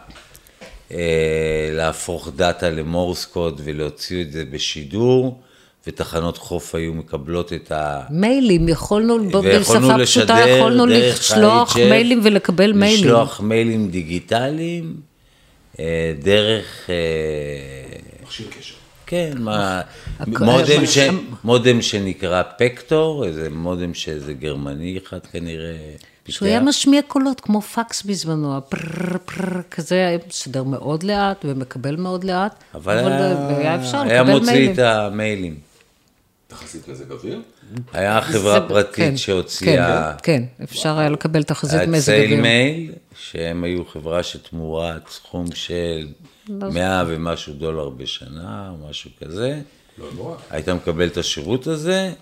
אה, 0.92 0.98
להפוך 1.74 2.30
דאטה 2.36 2.70
למורס 2.70 3.26
קוד 3.26 3.62
ולהוציא 3.64 4.22
את 4.22 4.32
זה 4.32 4.44
בשידור, 4.52 5.40
ותחנות 5.88 6.38
חוף 6.38 6.76
היו 6.76 6.94
מקבלות 6.94 7.54
את 7.54 7.72
ה... 7.72 8.02
מיילים, 8.10 8.70
יכולנו, 8.70 9.30
בשפה 9.30 9.96
פשוטה, 10.04 10.38
יכולנו 10.50 10.86
דרך 10.86 11.20
לשלוח 11.20 11.76
ה-HF, 11.78 11.90
מיילים 11.90 12.22
ולקבל 12.24 12.72
מיילים. 12.74 13.04
לשלוח 13.06 13.42
מיילים 13.42 13.88
דיגיטליים 13.90 14.96
אה, 15.80 16.14
דרך... 16.22 16.90
אה, 16.90 16.96
מכשיר 18.30 18.48
קשר. 18.60 18.76
כן, 19.06 19.32
מה, 19.40 19.82
מודם, 20.28 20.86
ש, 20.86 20.98
מודם 21.44 21.82
שנקרא 21.82 22.44
פקטור, 22.58 23.26
איזה 23.26 23.50
מודם 23.50 23.94
שאיזה 23.94 24.34
גרמני 24.34 25.00
אחד 25.04 25.20
כנראה. 25.32 25.76
שהוא 26.28 26.48
היה 26.48 26.60
משמיע 26.60 27.02
קולות 27.02 27.42
כמו 27.42 27.62
פקס 27.62 28.04
בזמנו, 28.04 28.58
הפרר 28.58 29.18
פרר 29.26 29.62
כזה, 29.72 29.96
היה 29.96 30.18
משדר 30.28 30.64
מאוד 30.64 31.04
לאט 31.04 31.46
ומקבל 31.46 31.96
מאוד 31.96 32.24
לאט, 32.24 32.64
אבל 32.76 32.98
היה, 32.98 33.58
היה 33.58 33.76
אפשר 33.76 33.98
היה 34.02 34.22
לקבל 34.24 34.40
מוציא 34.40 34.54
מיילים. 34.54 34.74
את 34.74 34.80
המיילים. 34.80 35.56
תחזית 36.50 36.88
מזג 36.88 37.12
אוויר. 37.12 37.42
היה 37.94 38.22
חברה 38.22 38.60
זה- 38.62 38.68
פרטית 38.68 38.96
כן, 38.96 39.18
שהוציאה, 39.18 40.14
כן, 40.24 40.44
כן, 40.58 40.64
אפשר 40.64 40.98
היה 41.00 41.10
לקבל 41.10 41.44
תחזית 41.44 41.82
מזג 41.88 42.14
אוויר. 42.24 42.42
מייל, 42.42 42.92
שהם 43.16 43.64
היו 43.64 43.86
חברה 43.86 44.24
שתמורת 44.24 45.10
סכום 45.10 45.46
של 45.56 46.08
לא 46.50 46.72
100 46.72 47.04
ומשהו 47.08 47.54
דולר 47.54 47.90
בשנה, 47.90 48.70
או 48.72 48.90
משהו 48.90 49.10
כזה, 49.24 49.62
לא 49.98 50.08
נורא. 50.16 50.36
היית 50.50 50.70
מקבל 50.70 51.08
את 51.08 51.18
השירות 51.18 51.68
הזה, 51.68 52.14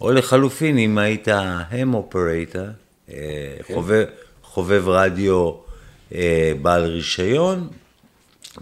או 0.00 0.12
לחלופין, 0.12 0.78
אם 0.78 0.98
היית 0.98 1.28
ham 1.70 1.94
operator, 1.94 2.70
אה, 3.10 3.14
חובב, 3.74 4.04
חובב 4.42 4.84
רדיו 4.88 5.52
אה, 6.14 6.52
בעל 6.62 6.84
רישיון, 6.84 7.68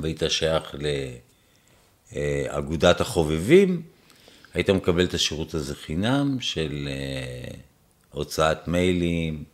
והיית 0.01 0.23
שייך 0.29 0.75
לאגודת 2.13 3.01
החובבים, 3.01 3.83
היית 4.55 4.71
מקבל 4.71 5.05
את 5.05 5.15
השירות 5.15 5.55
הזה 5.55 5.75
חינם 5.75 6.41
של 6.41 6.89
אה, 6.91 7.55
הוצאת 8.11 8.69
מיילים, 8.69 9.45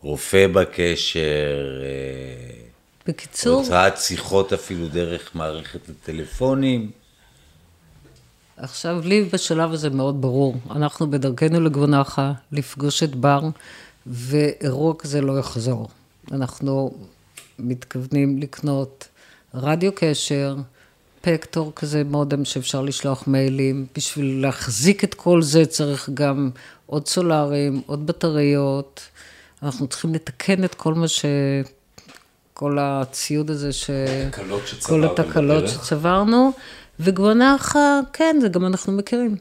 רופא 0.00 0.46
בקשר, 0.46 1.82
אה, 1.82 2.66
בקיצור, 3.06 3.60
הוצאת 3.60 3.98
שיחות 3.98 4.52
אפילו 4.52 4.88
דרך 4.88 5.34
מערכת 5.34 5.80
הטלפונים. 5.88 6.90
עכשיו 8.56 9.00
לי 9.04 9.24
בשלב 9.24 9.72
הזה 9.72 9.90
מאוד 9.90 10.20
ברור, 10.20 10.56
אנחנו 10.70 11.10
בדרכנו 11.10 11.60
לגבונחה, 11.60 12.32
לפגוש 12.52 13.02
את 13.02 13.14
בר, 13.14 13.40
ואירוע 14.06 14.94
כזה 14.98 15.20
לא 15.20 15.38
יחזור. 15.38 15.88
אנחנו 16.32 16.94
מתכוונים 17.58 18.38
לקנות 18.38 19.08
רדיו 19.54 19.92
קשר, 19.94 20.56
פקטור 21.26 21.72
כזה 21.76 22.02
מודם 22.04 22.44
שאפשר 22.44 22.82
לשלוח 22.82 23.26
מיילים, 23.26 23.86
בשביל 23.96 24.42
להחזיק 24.42 25.04
את 25.04 25.14
כל 25.14 25.42
זה 25.42 25.66
צריך 25.66 26.10
גם 26.14 26.50
עוד 26.86 27.08
סולארים, 27.08 27.82
עוד 27.86 28.06
בטריות, 28.06 29.00
אנחנו 29.62 29.86
צריכים 29.86 30.14
לתקן 30.14 30.64
את 30.64 30.74
כל 30.74 30.94
מה 30.94 31.08
ש... 31.08 31.24
כל 32.54 32.78
הציוד 32.80 33.50
הזה 33.50 33.72
ש... 33.72 33.90
כל 34.82 35.04
התקלות. 35.04 35.68
שצברנו, 35.68 36.52
וגוונחה, 37.00 38.00
כן, 38.12 38.36
זה 38.40 38.48
גם 38.48 38.66
אנחנו 38.66 38.92
מכירים. 38.92 39.36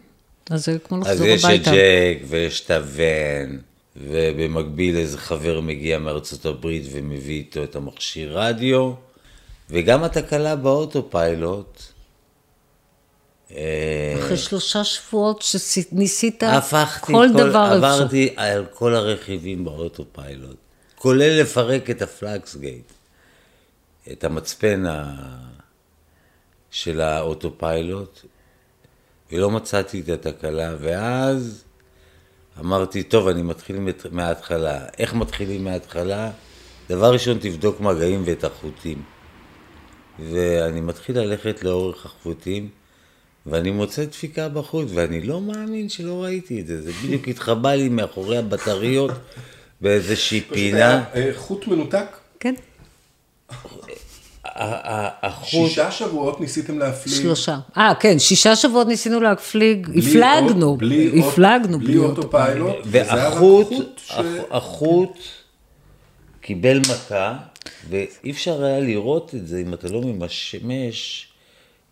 אז 0.50 0.66
זה 0.66 0.78
כמו 0.88 0.98
אז 0.98 1.08
לחזור 1.08 1.28
יש 1.28 1.46
את 1.46 1.50
הביתה. 1.50 1.72
ג'ק 1.72 2.18
ויש 2.28 2.66
את 2.66 2.72
הוון, 2.72 3.60
ובמקביל 3.96 4.98
איזה 4.98 5.18
חבר 5.18 5.62
מגיע 5.62 6.00
מארצות 6.00 6.46
הברית 6.46 6.84
ומביא 6.92 7.36
איתו 7.36 7.64
את 7.64 7.76
המכשיר 7.76 8.40
רדיו, 8.40 8.94
וגם 9.70 10.04
התקלה 10.04 10.56
באוטו 10.56 11.10
פיילוט. 11.10 11.82
אה, 13.52 14.16
אחרי 14.20 14.38
שלושה 14.38 14.84
שבועות 14.84 15.42
שניסית 15.42 16.44
הפכתי, 16.44 17.14
כל 17.14 17.28
כל, 17.34 17.38
דבר 17.38 17.66
אפשר. 17.78 17.86
עברתי 17.88 18.34
על 18.36 18.66
כל 18.74 18.96
הרכיבים 18.96 19.66
באוטו 19.66 20.06
פיילוט, 20.12 20.58
כולל 20.96 21.42
לפרק 21.42 21.90
את 21.90 22.02
הפלקס 22.02 22.56
גייט, 22.56 22.92
את 24.12 24.24
המצפן 24.24 24.86
ה... 24.86 25.16
של 26.72 27.02
האוטו 27.02 27.58
פיילוט, 27.58 28.20
ולא 29.32 29.52
מצאתי 29.52 30.00
את 30.02 30.10
התקלה, 30.26 30.76
ואז 30.80 31.64
אמרתי, 32.60 33.04
טוב, 33.04 33.28
אני 33.28 33.42
מתחיל 33.42 33.80
מת- 33.80 34.06
מההתחלה. 34.12 34.86
איך 34.98 35.14
מתחילים 35.14 35.64
מההתחלה? 35.64 36.32
דבר 36.90 37.14
ראשון, 37.14 37.38
תבדוק 37.42 37.80
מגעים 37.80 38.24
ואת 38.26 38.44
החוטים. 38.44 39.04
ואני 40.20 40.82
מתחיל 40.82 41.20
ללכת 41.20 41.64
לאורך 41.64 42.06
החוטים, 42.06 42.70
ואני 43.46 43.72
מוצא 43.72 44.06
דפיקה 44.06 44.50
בחוט, 44.50 44.88
ואני 44.94 45.22
לא 45.22 45.42
מאמין 45.42 45.90
שלא 45.90 46.24
ראיתי 46.24 46.62
את 46.62 46.68
זה. 46.68 46.82
זה 46.82 46.92
בדיוק 47.04 47.28
התחבא 47.32 47.74
לי 47.74 47.90
מאחורי 47.90 48.38
הבטריות 48.38 49.12
באיזושהי 49.82 50.42
פינה. 50.42 50.78
היה, 50.78 51.04
אה, 51.28 51.32
חוט 51.36 51.68
מנותק. 51.68 52.06
כן, 52.40 52.54
ה- 53.50 53.54
ה- 54.46 55.28
החוט, 55.28 55.50
שישה 55.70 55.92
שבועות 55.92 56.42
ניסיתם 56.42 56.80
להפליג. 56.80 57.16
שלושה. 57.16 57.58
אה, 57.78 57.94
כן, 58.00 58.20
שישה 58.20 58.56
שבועות 58.56 58.88
ניסינו 58.88 59.20
להפליג, 59.20 59.88
הפלגנו, 59.98 60.78
הפלגנו 61.20 61.80
בלי 61.80 61.98
אוטו 61.98 62.32
פיילוט. 62.32 62.76
וזה 62.86 62.98
היה 63.14 63.28
רק 63.30 63.34
והחוט, 63.34 63.68
החוט 64.52 65.18
קיבל 66.42 66.80
מכה, 66.80 67.38
ואי 67.90 68.32
אפשר 68.32 68.64
היה 68.64 68.80
לראות 68.80 69.32
את 69.36 69.48
זה 69.48 69.58
אם 69.68 69.74
אתה 69.74 69.88
לא 69.88 70.02
ממשמש 70.02 71.28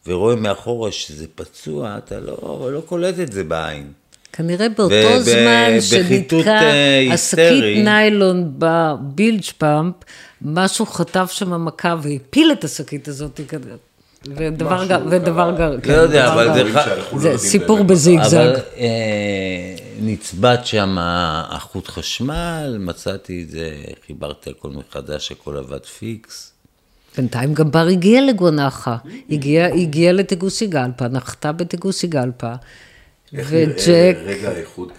ורואה 0.07 0.35
מאחורה 0.35 0.91
שזה 0.91 1.25
פצוע, 1.35 1.97
אתה 1.97 2.19
לא, 2.19 2.69
לא 2.73 2.81
קולט 2.85 3.19
את 3.19 3.31
זה 3.31 3.43
בעין. 3.43 3.87
כנראה 4.33 4.69
באותו 4.69 4.93
וב- 4.95 5.19
זמן 5.21 5.81
שנתקע 5.81 6.61
אה, 6.61 7.07
השקית. 7.13 7.83
ניילון 7.83 8.53
בבילג' 8.57 9.43
פאמפ, 9.57 9.93
משהו 10.41 10.85
חטף 10.85 11.31
שם 11.31 11.65
מכה 11.65 11.95
והפיל 12.01 12.51
את 12.51 12.63
השקית 12.63 13.07
הזאת 13.07 13.39
כנראה. 13.47 13.75
ודבר 14.35 14.85
גם, 14.89 15.01
ודבר. 15.09 15.55
גם, 15.59 15.71
לא 15.85 15.93
יודע, 15.93 16.33
אבל 16.33 16.63
דבר 16.63 16.83
זה 17.17 17.37
סיפור. 17.37 17.83
בזיגזג. 17.83 18.37
אבל 18.37 18.55
אה, 18.77 19.72
נצבט 20.05 20.65
שם 20.65 20.95
החוט 20.99 21.87
חשמל, 21.87 22.77
מצאתי 22.79 23.43
את 23.43 23.49
זה, 23.49 23.69
חיברתי 24.07 24.49
הכל 24.49 24.69
מחדש, 24.69 25.31
הכל 25.31 25.57
עבד 25.57 25.85
פיקס. 25.85 26.51
בינתיים 27.17 27.53
גם 27.53 27.71
בר 27.71 27.87
הגיע 27.87 28.21
לגוונחה, 28.21 28.97
הגיע, 29.29 29.65
הגיע 29.65 30.13
לטגוסיגלפה, 30.13 31.07
נחתה 31.07 31.51
בטגוסיגלפה, 31.51 32.53
איך 33.33 33.47
וג'ק, 33.51 33.87
נראה? 33.87 34.11
רגע 34.25 34.49
האיחוד? 34.49 34.91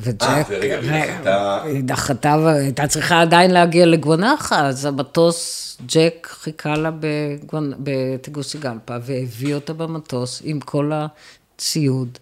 וג'ק, 0.00 0.22
אה, 0.22 0.42
ורגע, 0.48 0.78
והיא 0.82 0.90
ו- 1.04 1.14
נחתה- 1.18 1.62
היא 1.62 1.82
נחתה 1.86 2.36
והייתה 2.44 2.86
צריכה 2.86 3.20
עדיין 3.20 3.50
להגיע 3.50 3.86
לגוונחה, 3.86 4.66
אז 4.66 4.84
המטוס, 4.84 5.76
ג'ק 5.86 6.28
חיכה 6.42 6.74
לה 6.74 6.90
בגוונ- 7.00 7.74
בטגוסיגלפה, 7.82 8.96
והביא 9.02 9.54
אותה 9.54 9.72
במטוס 9.72 10.42
עם 10.44 10.60
כל 10.60 10.92
הציוד 10.94 12.18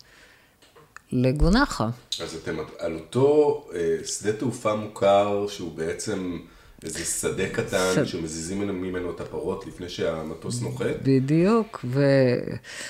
לגוונחה. 1.12 1.88
אז 2.23 2.35
אתם 2.42 2.57
על 2.79 2.94
אותו 2.94 3.64
אה, 3.75 3.96
שדה 4.07 4.33
תעופה 4.33 4.75
מוכר, 4.75 5.46
שהוא 5.49 5.73
בעצם 5.77 6.38
איזה 6.85 7.05
שדה 7.05 7.49
קטן, 7.49 7.92
שד- 7.94 8.05
שמזיזים 8.07 8.61
ממנו 8.83 9.11
את 9.11 9.20
הפרות 9.20 9.66
לפני 9.66 9.88
שהמטוס 9.88 10.62
נוחת? 10.62 10.87
בדיוק, 11.03 11.81
ו... 11.85 12.05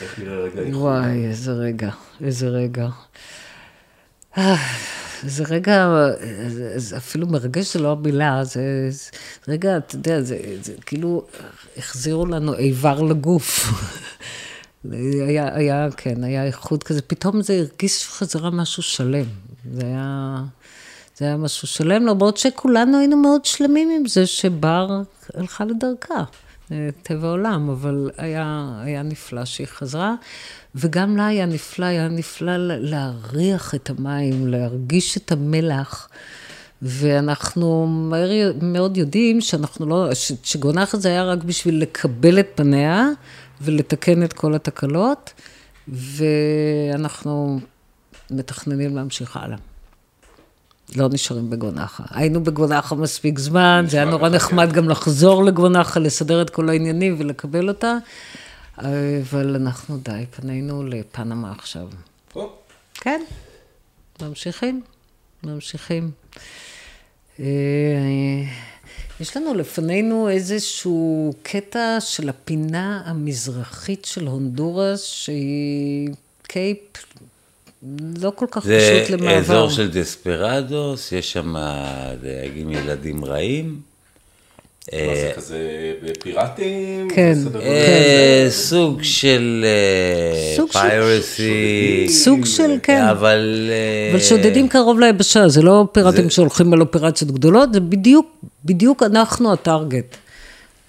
איך 0.01 0.19
נראה 0.19 0.39
רגע 0.39 0.61
האיחוד? 0.61 0.83
וואי, 0.83 1.27
איזה 1.27 1.53
רגע, 1.53 1.91
איזה 2.25 2.49
רגע. 2.49 2.89
אה, 4.39 4.57
זה 5.23 5.45
רגע, 5.45 5.89
זה, 6.49 6.73
זה 6.79 6.97
אפילו 6.97 7.27
מרגש, 7.27 7.73
זה 7.77 7.83
לא 7.83 7.93
המילה, 7.93 8.45
זה, 8.45 8.61
זה 8.91 9.11
רגע, 9.49 9.77
אתה 9.77 9.95
יודע, 9.95 10.21
זה, 10.23 10.39
זה 10.63 10.73
כאילו 10.87 11.27
החזירו 11.77 12.27
לנו 12.27 12.55
איבר 12.55 13.03
לגוף. 13.03 13.61
היה, 14.85 15.55
היה, 15.55 15.89
כן, 15.97 16.25
היה 16.25 16.45
איחוד 16.45 16.83
כזה, 16.83 17.03
פתאום 17.03 17.43
זה 17.43 17.55
הרגיש 17.55 18.07
חזרה 18.07 18.51
משהו 18.51 18.83
שלם. 18.83 19.27
זה 19.75 19.87
היה, 19.87 20.37
זה 21.17 21.25
היה 21.25 21.37
משהו 21.37 21.69
שלם, 21.69 22.07
למרות 22.07 22.37
שכולנו 22.37 22.99
היינו 22.99 23.17
מאוד 23.17 23.45
שלמים 23.45 23.91
עם 23.91 24.09
זה 24.09 24.27
שבר 24.27 25.03
הלכה 25.35 25.65
לדרכה. 25.65 26.25
אה, 26.73 26.89
טבע 27.03 27.29
עולם, 27.29 27.71
אבל 27.71 28.11
היה, 28.17 28.73
היה 28.83 29.03
נפלא 29.03 29.45
שהיא 29.45 29.67
חזרה, 29.67 30.15
וגם 30.75 31.17
לה 31.17 31.27
היה 31.27 31.47
נפלא, 31.47 31.87
היה 31.87 32.09
נפלא 32.09 32.53
להריח 32.57 33.75
את 33.75 33.91
המים, 33.91 34.47
להרגיש 34.47 35.17
את 35.17 35.33
המלח. 35.33 36.09
ואנחנו 36.83 37.87
מהר 37.87 38.53
מאוד 38.63 38.97
יודעים 38.97 39.41
שאנחנו 39.41 39.87
לא, 39.87 40.09
שגונח 40.43 40.95
הזה 40.95 41.09
היה 41.09 41.25
רק 41.25 41.45
בשביל 41.45 41.83
לקבל 41.83 42.41
את 42.41 42.49
פניה 42.55 43.09
ולתקן 43.61 44.23
את 44.23 44.33
כל 44.33 44.55
התקלות, 44.55 45.33
ואנחנו 45.89 47.61
מתכננים 48.31 48.97
להמשיך 48.97 49.37
הלאה. 49.37 49.57
לא 50.97 51.09
נשארים 51.13 51.51
בגונחה. 51.51 52.05
היינו 52.11 52.45
בגונחה 52.45 52.95
מספיק 52.95 53.39
זמן, 53.39 53.85
זה 53.89 53.97
היה 53.97 54.07
נורא 54.07 54.29
נחמד. 54.29 54.73
גם 54.73 54.89
לחזור 54.89 55.45
לגונחה, 55.45 56.01
לסדר 56.01 56.43
את 56.43 56.51
כל 56.51 56.69
העניינים 56.69 57.17
ולקבל 57.19 57.69
אותה, 57.69 57.97
אבל 58.79 59.57
אנחנו 59.57 59.99
די, 59.99 60.25
פנינו 60.31 60.83
לפנמה 60.83 61.53
עכשיו. 61.53 61.89
כן, 62.95 63.21
ממשיכים, 64.23 64.83
ממשיכים. 65.45 66.11
אה, 69.21 69.23
יש 69.23 69.37
לנו 69.37 69.55
לפנינו 69.55 70.29
איזשהו 70.29 71.33
קטע 71.43 71.99
של 72.01 72.29
הפינה 72.29 73.03
המזרחית 73.05 74.05
של 74.05 74.27
הונדורס, 74.27 75.05
שהיא 75.05 76.09
cape 76.43 76.79
לא 78.19 78.33
כל 78.37 78.47
כך 78.51 78.65
זה 78.65 79.03
פשוט 79.05 79.21
למעבר. 79.21 79.39
אזור 79.39 79.71
של 79.71 79.91
דספרדוס, 79.91 81.13
יש 81.13 81.33
שם 81.33 81.55
דייגים 82.21 82.71
ילדים 82.71 83.25
רעים. 83.25 83.90
מה 84.93 85.15
זה 85.15 85.33
כזה 85.37 85.59
פיראטים? 86.23 87.09
כן. 87.15 87.35
גודל 87.45 87.61
אה, 87.61 88.47
כזה? 88.47 88.57
סוג 88.57 89.03
של 89.03 89.65
פיירסי. 90.73 92.07
סוג 92.09 92.45
של, 92.45 92.71
כן. 92.83 93.03
אבל... 93.03 93.71
אה, 93.71 94.11
אבל 94.11 94.21
שודדים 94.21 94.69
קרוב 94.69 95.01
ליבשה, 95.01 95.49
זה 95.49 95.63
לא 95.63 95.87
פיראטים 95.93 96.31
שהולכים 96.31 96.73
על 96.73 96.81
אופרציות 96.81 97.31
גדולות, 97.31 97.73
זה 97.73 97.81
בדיוק, 97.81 98.27
בדיוק 98.65 99.03
אנחנו 99.03 99.53
הטארגט. 99.53 100.17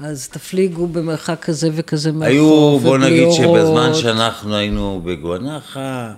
אז 0.03 0.27
תפליגו 0.27 0.87
במרחק 0.87 1.39
כזה 1.41 1.69
וכזה 1.73 2.11
מהחוף, 2.11 2.27
היו, 2.27 2.79
בוא 2.79 2.97
נגיד 2.97 3.31
שבזמן. 3.31 3.93
שאנחנו 3.93 4.55
היינו 4.55 5.01
בגואנחה, 5.05 6.11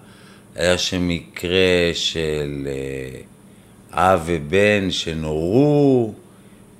היה 0.55 0.77
שם 0.77 1.07
מקרה 1.07 1.91
של 1.93 2.67
אה, 2.67 3.19
אב 3.91 4.21
ובן 4.25 4.91
שנורו, 4.91 6.13
אה, 6.15 6.22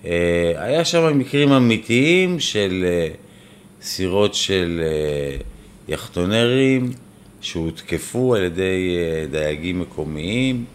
היה 0.04 0.86
שם 0.86 1.18
מקרים 1.20 1.52
אמיתיים 1.52 2.40
של 2.40 2.86
אה, 2.88 3.08
סירות 3.82 4.36
של 4.36 4.82
אה, 4.84 5.38
יחטונרים 5.88 6.92
שהותקפו 7.42 8.36
על 8.36 8.44
ידי 8.44 8.98
אה, 8.98 9.26
דייגים 9.32 9.80
מקומיים. 9.80 10.66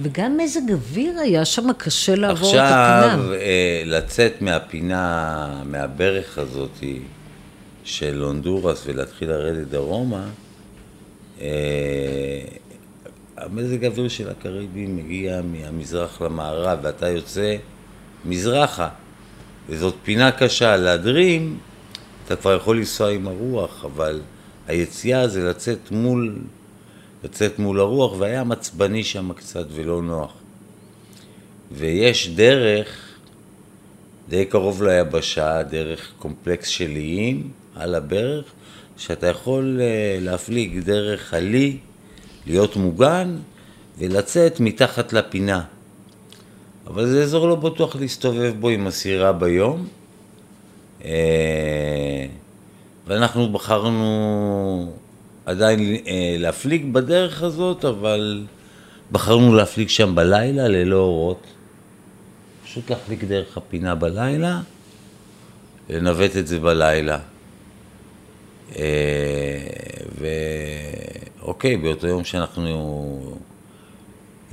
וגם 0.00 0.36
מזג 0.36 0.70
אוויר 0.70 1.18
היה 1.18 1.44
שם 1.44 1.72
קשה 1.72 2.14
לעבור 2.14 2.48
את 2.48 2.54
עכשיו, 2.54 3.18
הפינה. 3.18 3.34
אה, 3.34 3.82
לצאת 3.84 4.42
מהפינה, 4.42 5.62
מהברך 5.66 6.38
הזאת 6.38 6.78
של 7.84 8.22
הונדורס 8.22 8.82
ולהתחיל 8.86 9.28
לרדת 9.28 9.66
דרומה, 9.66 10.24
אה, 11.40 11.48
המזג 13.36 13.84
האוויר 13.84 14.08
של 14.08 14.30
הקריבים 14.30 14.96
מגיע 14.96 15.40
מהמזרח 15.42 16.22
למערב 16.22 16.78
ואתה 16.82 17.08
יוצא 17.08 17.56
מזרחה, 18.24 18.88
וזאת 19.68 19.94
פינה 20.02 20.32
קשה. 20.32 20.76
להדרים, 20.76 21.58
אתה 22.24 22.36
כבר 22.36 22.56
יכול 22.56 22.76
לנסוע 22.76 23.10
עם 23.10 23.26
הרוח, 23.26 23.84
אבל 23.84 24.20
היציאה 24.66 25.28
זה 25.28 25.48
לצאת 25.48 25.90
מול, 25.90 26.38
לצאת 27.24 27.58
מול 27.58 27.80
הרוח, 27.80 28.14
והיה 28.18 28.44
מצבני 28.44 29.04
שם 29.04 29.32
קצת 29.32 29.66
ולא 29.72 30.02
נוח. 30.02 30.32
ויש 31.72 32.28
דרך 32.28 33.12
די 34.28 34.44
קרוב 34.44 34.82
ליבשה, 34.82 35.62
דרך 35.62 36.12
קומפלקס 36.18 36.68
של 36.68 36.90
איים 36.90 37.50
על 37.74 37.94
הברך, 37.94 38.44
שאתה 38.96 39.26
יכול 39.26 39.80
אה, 39.80 40.18
להפליג 40.20 40.78
דרך 40.78 41.34
עלי, 41.34 41.76
להיות 42.46 42.76
מוגן 42.76 43.36
ולצאת 43.98 44.60
מתחת 44.60 45.12
לפינה. 45.12 45.64
אבל 46.86 47.06
זה 47.06 47.22
אזור 47.22 47.48
לא 47.48 47.54
בטוח 47.54 47.96
להסתובב 47.96 48.54
בו 48.60 48.68
עם 48.68 48.86
הסירה 48.86 49.32
ביום. 49.32 49.86
אה, 51.04 52.26
ואנחנו 53.06 53.52
בחרנו 53.52 54.92
עדיין 55.46 55.80
אה, 55.80 56.36
להפליג 56.38 56.92
בדרך 56.92 57.42
הזאת, 57.42 57.84
אבל 57.84 58.46
בחרנו 59.12 59.54
להפליג 59.54 59.88
שם 59.88 60.14
בלילה 60.14 60.68
ללא 60.68 60.96
אורות. 60.96 61.46
פשוט 62.64 62.90
להחליק 62.90 63.24
דרך 63.24 63.56
הפינה 63.56 63.94
בלילה, 63.94 64.60
לנווט 65.90 66.36
את 66.36 66.46
זה 66.46 66.58
בלילה. 66.58 67.18
אה, 68.76 68.82
ואוקיי, 71.40 71.76
באותו 71.76 72.06
יום 72.06 72.24
שאנחנו 72.24 73.36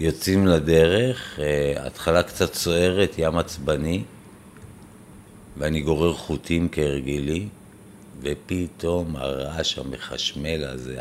יוצאים 0.01 0.47
לדרך, 0.47 1.39
אה, 1.39 1.85
התחלה 1.85 2.23
קצת 2.23 2.53
סוערת, 2.53 3.15
ים 3.17 3.37
עצבני, 3.37 4.03
ואני 5.57 5.81
גורר 5.81 6.13
חוטים 6.13 6.69
כהרגילי, 6.71 7.47
ופתאום 8.21 9.15
הרעש 9.15 9.77
המחשמל 9.77 10.63
הזה, 10.63 10.99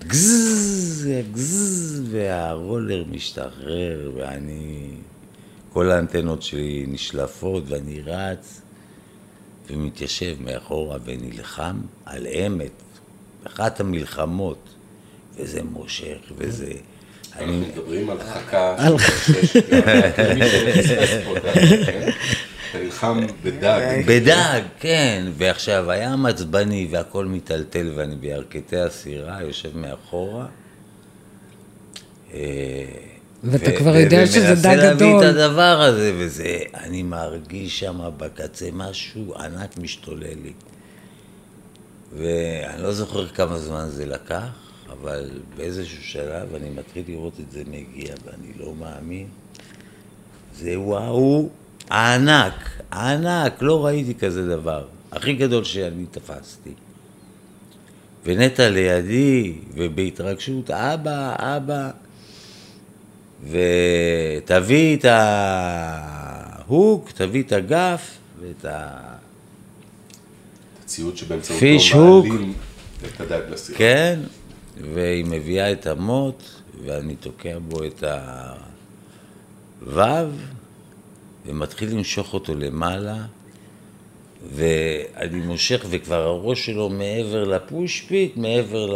הגזז, 0.00 1.08
הגזז, 1.18 2.02
והרולר 2.10 3.04
משתחרר, 3.10 4.10
ואני... 4.14 4.90
כל 5.72 5.90
האנטנות 5.90 6.42
שלי 6.42 6.84
נשלפות, 6.88 7.62
ואני 7.66 8.00
רץ 8.00 8.60
ומתיישב 9.70 10.36
מאחורה 10.40 10.98
ונלחם 11.04 11.80
על 12.06 12.26
אמת, 12.26 12.82
אחת 13.44 13.80
המלחמות, 13.80 14.68
וזה 15.36 15.62
מושך, 15.62 16.18
וזה... 16.36 16.72
אנחנו 17.32 17.44
אני, 17.44 17.58
מדברים 17.58 18.10
על 18.10 18.18
חכה 18.20 18.76
כן? 21.86 22.10
אתה 22.70 22.78
נלחם 22.78 23.20
בדג. 23.42 23.80
בדג, 24.08 24.60
כן, 24.80 25.26
ועכשיו 25.36 25.90
הים 25.90 26.26
עצבני 26.26 26.88
והכל 26.90 27.26
מיטלטל 27.26 27.92
ואני 27.96 28.16
בירכתי 28.16 28.76
הסירה, 28.76 29.42
יושב 29.42 29.76
מאחורה. 29.76 30.46
אה, 32.34 32.84
ואתה 33.44 33.72
כבר 33.72 33.96
יודע 33.96 34.26
שזה 34.26 34.46
ומנסה 34.46 34.68
דג 34.68 34.76
להביא 34.76 35.06
גדול. 35.06 35.24
את 35.24 35.34
הדבר 35.34 35.80
הזה, 35.80 36.12
וזה, 36.18 36.58
אני 36.74 37.02
מרגיש 37.02 37.80
שם 37.80 38.00
בקצה 38.16 38.68
משהו 38.72 39.34
ענק 39.34 39.78
משתולל 39.78 40.36
לי. 40.42 40.52
ואני 42.16 42.82
לא 42.82 42.92
זוכר 42.92 43.28
כמה 43.28 43.58
זמן 43.58 43.86
זה 43.88 44.06
לקח, 44.06 44.69
אבל 44.92 45.30
באיזשהו 45.56 46.02
שלב 46.02 46.54
אני 46.54 46.70
מתחיל 46.70 47.04
לראות 47.08 47.32
את 47.40 47.50
זה 47.50 47.62
מגיע, 47.70 48.14
ואני 48.24 48.52
לא 48.58 48.74
מאמין. 48.74 49.26
זה 50.54 50.80
וואו 50.80 51.48
ענק, 51.90 52.82
ענק, 52.92 53.62
לא 53.62 53.86
ראיתי 53.86 54.14
כזה 54.14 54.48
דבר. 54.48 54.86
הכי 55.12 55.32
גדול 55.32 55.64
שאני 55.64 56.04
תפסתי. 56.10 56.70
ונטע 58.24 58.68
לידי, 58.68 59.54
ובהתרגשות, 59.74 60.70
אבא, 60.70 61.34
אבא, 61.38 61.90
ותביא 63.44 64.96
את 64.96 65.04
ההוק, 66.64 67.10
תביא 67.10 67.42
את 67.42 67.52
הגף 67.52 68.18
ואת 68.40 68.64
ה... 68.64 69.00
ציוד 70.86 71.16
שבאמצעותו. 71.16 72.22
מעלים 72.22 72.54
את 73.06 73.20
הדג 73.20 73.40
לסירה. 73.50 73.78
כן, 73.78 74.20
והיא 74.94 75.24
מביאה 75.24 75.72
את 75.72 75.86
המוט, 75.86 76.42
ואני 76.84 77.16
תוקע 77.16 77.58
בו 77.68 77.84
את 77.84 78.04
הוו, 79.86 80.30
ומתחיל 81.46 81.90
למשוך 81.90 82.34
אותו 82.34 82.54
למעלה, 82.54 83.16
ואני 84.54 85.40
מושך, 85.46 85.84
וכבר 85.90 86.22
הראש 86.22 86.66
שלו 86.66 86.88
מעבר 86.88 87.44
לפושפיט, 87.44 88.36
מעבר 88.36 88.94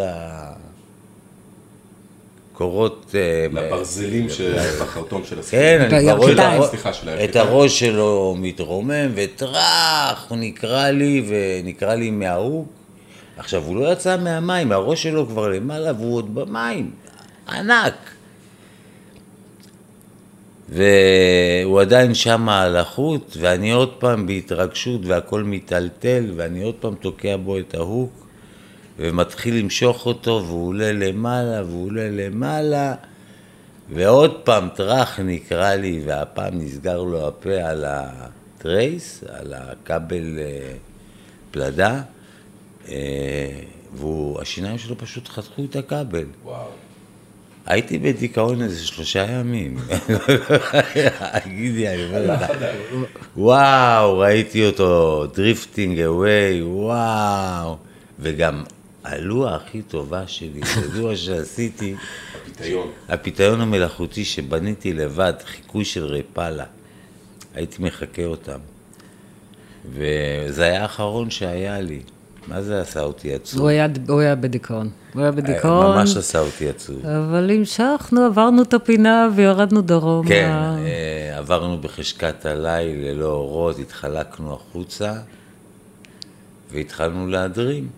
לקורות... 2.52 3.14
אה, 3.14 3.46
לברזלים 3.52 4.30
של 4.30 4.56
בחרטום 4.82 5.24
של 5.24 5.38
הסירה. 5.38 5.62
כן, 5.62 5.80
אני 5.80 6.02
כבר 6.02 6.16
רואה 6.16 6.32
את. 7.24 7.36
הראש- 7.36 7.80
שלו 7.80 8.36
מתרומם, 8.38 9.10
וטראח, 9.14 10.26
הוא 10.28 10.38
נקרע 10.38 10.90
לי, 10.90 11.24
ונקרע 11.28 11.94
לי 11.94 12.10
מההוק. 12.10 12.68
עכשיו, 13.36 13.62
הוא 13.62 13.76
לא 13.76 13.92
יצא 13.92 14.16
מהמים, 14.16 14.72
הראש 14.72 15.02
שלו 15.02 15.26
כבר 15.26 15.48
למעלה, 15.48 15.92
והוא 15.92 16.14
עוד 16.14 16.34
במים. 16.34 16.90
ענק. 17.48 17.94
והוא 20.68 21.80
עדיין 21.80 22.14
שם 22.14 22.48
על 22.48 22.76
החוט, 22.76 23.36
ואני 23.40 23.70
עוד 23.70 23.92
פעם 23.98 24.26
בהתרגשות, 24.26 25.00
והכל 25.06 25.42
מיטלטל, 25.42 26.32
ואני 26.36 26.62
עוד 26.62 26.74
פעם 26.74 26.94
תוקע 26.94 27.36
בו 27.36 27.58
את 27.58 27.74
ההוק, 27.74 28.26
ומתחיל 28.98 29.54
למשוך 29.54 30.06
אותו, 30.06 30.44
והוא 30.46 30.68
עולה 30.68 30.92
למעלה, 30.92 31.62
והוא 31.64 31.86
עולה 31.86 32.10
למעלה, 32.10 32.94
ועוד 33.90 34.40
פעם 34.44 34.68
טראח 34.74 35.20
נקרא 35.20 35.74
לי, 35.74 36.02
והפעם 36.06 36.58
נסגר 36.58 37.02
לו 37.02 37.28
הפה 37.28 37.54
על 37.54 37.84
ה 37.86 38.06
trace, 38.06 39.24
על 39.28 39.54
הכבל 39.54 40.38
אה, 40.38 40.74
פלדה, 41.50 42.00
והשיניים 43.94 44.78
שלו 44.78 44.98
פשוט 44.98 45.28
חתכו 45.28 45.64
את 45.64 45.76
הכבל. 45.76 46.24
וואו. 46.44 46.68
הייתי 47.66 47.98
בדיכאון 47.98 48.62
איזה 48.62 48.86
שלושה 48.86 49.30
ימים. 49.30 49.78
תגידי, 51.44 51.88
אני 51.88 52.04
אומר 52.04 52.34
לך, 52.34 52.50
וואו, 53.36 54.18
ראיתי 54.18 54.66
אותו 54.66 55.26
drifting 55.34 56.00
away, 56.00 56.62
וואו. 56.62 57.76
וגם 58.18 58.64
הלוע 59.04 59.54
הכי 59.54 59.82
טובה 59.82 60.26
שלי, 60.26 60.60
זה 60.74 61.00
לוע 61.00 61.16
שעשיתי, 61.16 61.94
הפיתיון. 62.42 62.90
הפיתיון 63.08 63.60
המלאכותי 63.60 64.24
שבניתי 64.24 64.92
לבד, 64.92 65.32
חיקוי 65.44 65.84
של 65.84 66.04
רפאלה. 66.04 66.64
הייתי 67.54 67.82
מחקה 67.82 68.24
אותם. 68.24 68.58
וזה 69.90 70.64
היה 70.64 70.82
האחרון 70.82 71.30
שהיה 71.30 71.80
לי. 71.80 72.00
מה 72.48 72.62
זה 72.62 72.80
עשה 72.80 73.00
אותי 73.00 73.34
עצוב? 73.34 73.60
הוא 73.60 73.68
היה, 73.68 73.86
הוא 74.08 74.20
היה 74.20 74.34
בדיכאון. 74.34 74.90
הוא 75.14 75.22
היה 75.22 75.32
בדיכאון. 75.32 75.96
ממש 75.96 76.16
עשה 76.16 76.38
אותי 76.38 76.68
עצוב. 76.68 77.06
אבל 77.06 77.50
המשכנו, 77.50 78.20
עברנו 78.20 78.62
את 78.62 78.74
הפינה 78.74 79.28
וירדנו 79.34 79.82
דרומה. 79.82 80.28
כן, 80.28 80.50
אה, 80.50 81.38
עברנו 81.38 81.78
בחשכת 81.80 82.46
הליל 82.46 83.08
ללא 83.08 83.32
אורות, 83.32 83.78
התחלקנו 83.78 84.54
החוצה 84.54 85.12
והתחלנו 86.72 87.26
להדרים. 87.26 87.88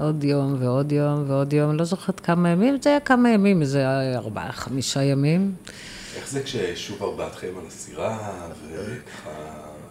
עוד 0.00 0.24
יום 0.24 0.56
ועוד 0.58 0.92
יום 0.92 1.24
ועוד 1.26 1.52
יום, 1.52 1.76
לא 1.76 1.84
זוכרת 1.84 2.20
כמה 2.20 2.48
ימים, 2.48 2.78
זה 2.82 2.90
היה 2.90 3.00
כמה 3.00 3.30
ימים, 3.30 3.64
זה 3.64 3.78
היה 3.78 4.18
ארבעה, 4.18 4.52
חמישה 4.52 5.02
ימים. 5.02 5.54
איך 6.16 6.28
זה 6.28 6.42
כששוב 6.42 7.02
ארבעתכם 7.02 7.48
על 7.60 7.66
הסירה, 7.68 8.18
וככה, 8.72 9.30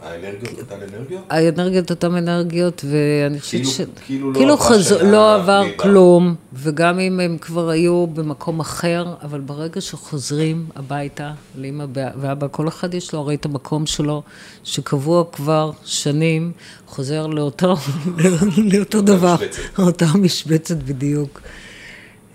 האנרגיות, 0.05 0.59
אותן 0.59 0.75
אנרגיות? 0.93 1.23
האנרגיות 1.29 1.89
אותן 1.89 2.15
אנרגיות, 2.15 2.85
ואני 2.89 3.39
חושבת 3.39 3.51
כאילו- 3.61 3.71
ש... 3.71 3.81
כאילו 4.05 4.31
לא 4.31 4.37
כאילו 4.37 4.57
חזו- 4.57 4.99
שנה 4.99 5.11
לא 5.11 5.35
עבר 5.35 5.61
בלי 5.63 5.71
בר. 5.77 5.83
כלום, 5.83 6.35
וגם 6.53 6.99
אם 6.99 7.19
הם 7.19 7.37
כבר 7.41 7.69
היו 7.69 8.07
במקום 8.07 8.59
אחר, 8.59 9.13
אבל 9.21 9.39
ברגע 9.39 9.81
שחוזרים 9.81 10.65
הביתה, 10.75 11.31
לאמא 11.55 11.85
ואבא, 11.93 12.47
כל 12.51 12.67
אחד 12.67 12.93
יש 12.93 13.13
לו 13.13 13.19
הרי 13.19 13.35
את 13.35 13.45
המקום 13.45 13.85
שלו, 13.85 14.23
שקבוע 14.63 15.23
כבר 15.31 15.71
שנים, 15.85 16.51
חוזר 16.87 17.27
לאותו, 17.27 17.75
לאותו 18.73 19.01
דבר, 19.01 19.35
משבצת. 19.35 19.79
אותה 19.79 20.05
משבצת 20.15 20.77
בדיוק. 20.77 21.41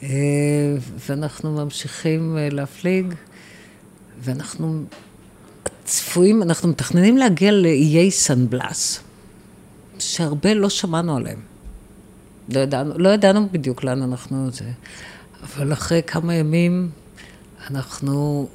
אה, 0.02 0.08
ואנחנו 1.08 1.50
ממשיכים 1.64 2.36
אה, 2.38 2.48
להפליג, 2.50 3.14
ואנחנו 4.24 4.82
צפויים, 5.90 6.42
אנחנו 6.42 6.68
מתכננים 6.68 7.16
להגיע 7.18 7.52
לאיי 7.52 8.10
סן 8.10 8.46
בלאס, 8.48 9.00
שהרבה 9.98 10.54
לא 10.54 10.68
שמענו 10.68 11.16
עליהם. 11.16 11.38
לא 12.48 12.60
ידענו, 12.60 12.98
לא 12.98 13.08
ידענו 13.08 13.48
בדיוק 13.52 13.84
לאן 13.84 14.02
אנחנו 14.02 14.50
זה, 14.50 14.70
אבל 15.42 15.72
אחרי 15.72 16.02
כמה 16.06 16.34
ימים 16.34 16.90
אנחנו 17.70 18.48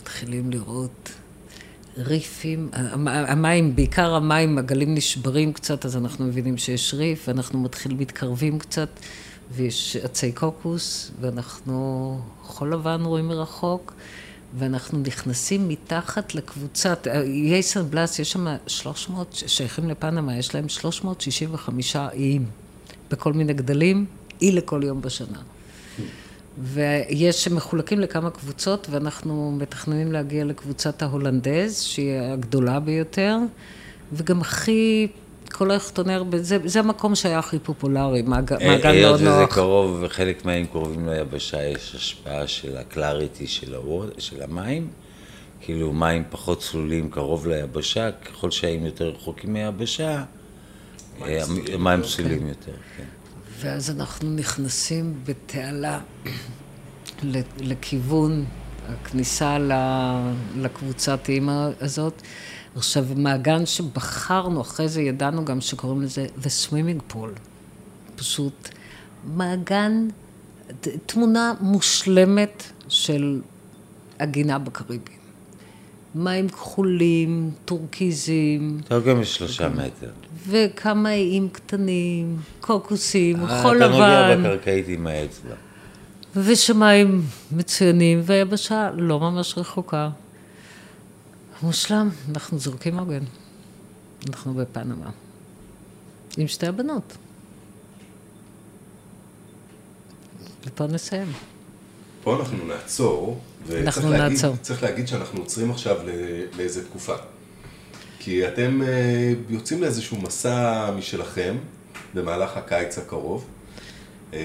מתחילים 0.00 0.50
לראות 0.50 1.12
ריפים, 1.98 2.68
המ- 2.72 3.08
המים, 3.08 3.76
בעיקר 3.76 4.14
המים, 4.14 4.58
הגלים 4.58 4.94
נשברים 4.94 5.52
קצת, 5.52 5.84
אז 5.84 5.96
אנחנו 5.96 6.26
מבינים 6.26 6.58
שיש 6.58 6.94
ריף, 6.94 7.28
ואנחנו 7.28 7.60
מתחילים, 7.60 7.98
מתקרבים 7.98 8.58
קצת, 8.58 8.88
ויש 9.52 9.96
עצי 9.96 10.32
קוקוס, 10.32 11.10
ואנחנו 11.20 12.18
חול 12.42 12.72
לבן 12.72 13.00
רואים 13.04 13.28
מרחוק, 13.28 13.94
ואנחנו 14.58 14.98
נכנסים 14.98 15.68
מתחת 15.68 16.34
לקבוצת, 16.34 17.06
איי 17.24 17.62
סן 17.62 17.90
בלאס, 17.90 18.18
יש 18.18 18.32
שם 18.32 18.46
300, 18.66 19.42
שייכים 19.46 19.90
לפנמה, 19.90 20.36
יש 20.36 20.54
להם 20.54 20.68
365 20.68 21.96
איים, 21.96 22.46
בכל 23.10 23.32
מיני 23.32 23.54
גדלים, 23.54 24.06
אי 24.42 24.52
לכל 24.52 24.80
יום 24.84 25.02
בשנה. 25.02 25.38
ויש 26.58 27.44
שמחולקים 27.44 28.00
לכמה 28.00 28.30
קבוצות, 28.30 28.86
ואנחנו 28.90 29.56
מתכננים 29.58 30.12
להגיע 30.12 30.44
לקבוצת 30.44 31.02
ההולנדז, 31.02 31.80
שהיא 31.80 32.20
הגדולה 32.20 32.80
ביותר, 32.80 33.38
וגם 34.12 34.40
הכי, 34.40 35.08
כל 35.60 35.70
היכטונר, 35.70 36.22
זה, 36.36 36.58
זה 36.64 36.78
המקום 36.80 37.14
שהיה 37.14 37.38
הכי 37.38 37.58
פופולרי, 37.58 38.22
מעג- 38.22 38.52
מעגל 38.66 38.88
היות 38.90 39.20
מאוד 39.20 39.32
וזה 39.32 39.40
נוח. 39.40 39.54
קרוב, 39.54 39.98
וחלק 40.02 40.44
מהים 40.44 40.66
קרובים 40.66 41.08
ליבשה, 41.08 41.62
יש 41.62 41.94
השפעה 41.94 42.46
של 42.46 42.76
הקלריטי 42.76 43.46
של, 43.46 43.74
הווד, 43.74 44.10
של 44.18 44.42
המים. 44.42 44.88
כאילו 45.60 45.92
מים 45.92 46.22
פחות 46.30 46.60
צלולים 46.60 47.10
קרוב 47.10 47.46
ליבשה, 47.46 48.10
ככל 48.12 48.50
שהאים 48.50 48.86
יותר 48.86 49.08
רחוקים 49.08 49.52
מהיבשה, 49.52 50.22
אה, 51.22 51.38
מים 51.78 52.02
צלולים 52.02 52.46
יותר, 52.48 52.72
כן. 52.96 53.04
ואז 53.60 53.90
אנחנו 53.90 54.30
נכנסים 54.30 55.14
בתעלה 55.24 56.00
לכיוון 57.60 58.44
הכניסה 58.88 59.58
לקבוצת 60.56 61.28
אימא 61.28 61.68
הזאת. 61.80 62.22
עכשיו, 62.76 63.06
מעגן 63.16 63.66
שבחרנו, 63.66 64.60
אחרי 64.60 64.88
זה 64.88 65.02
ידענו 65.02 65.44
גם 65.44 65.60
שקוראים 65.60 66.02
לזה 66.02 66.26
The 66.42 66.46
Swimming 66.46 67.12
Pool. 67.14 67.38
פשוט 68.16 68.68
מעגן, 69.24 70.08
תמונה 71.06 71.52
מושלמת 71.60 72.64
של 72.88 73.40
הגינה 74.20 74.58
בקריבים. 74.58 75.20
מים 76.14 76.48
כחולים, 76.48 77.50
טורקיזים, 77.64 78.80
טוב, 78.88 79.24
שלושה 79.24 79.68
מטר. 79.68 80.10
וכמה 80.48 81.12
איים 81.12 81.48
קטנים, 81.48 82.36
קוקוסים, 82.60 83.44
אה, 83.44 83.62
חול 83.62 83.76
אתה 83.76 83.88
נוגע 83.88 84.30
לבן, 84.30 84.42
בקרקעית 84.42 84.88
עם 84.88 85.06
האצבע. 85.06 85.54
ושמיים 86.36 87.22
מצוינים, 87.52 88.20
והיבשה 88.24 88.90
לא 88.96 89.20
ממש 89.20 89.58
רחוקה. 89.58 90.10
מושלם, 91.62 92.08
אנחנו 92.28 92.58
זורקים 92.58 92.98
עוגן. 92.98 93.24
אנחנו 94.28 94.54
בפנמה. 94.54 95.10
עם 96.36 96.48
שתי 96.48 96.66
הבנות. 96.66 97.16
ופה 100.66 100.86
נסיים. 100.86 101.32
פה 102.22 102.36
אנחנו 102.36 102.66
נעצור, 102.66 103.40
וצריך 103.66 103.86
אנחנו 103.86 104.10
להגיד, 104.10 104.32
נעצור. 104.32 104.56
צריך 104.56 104.82
להגיד 104.82 105.08
שאנחנו 105.08 105.40
עוצרים 105.40 105.70
עכשיו 105.70 105.96
לאיזה 106.56 106.84
תקופה. 106.84 107.14
כי 108.18 108.48
אתם 108.48 108.82
אה, 108.82 109.32
יוצאים 109.48 109.82
לאיזשהו 109.82 110.20
מסע 110.20 110.90
משלכם 110.90 111.56
במהלך 112.14 112.56
הקיץ 112.56 112.98
הקרוב, 112.98 113.46
אה, 114.32 114.38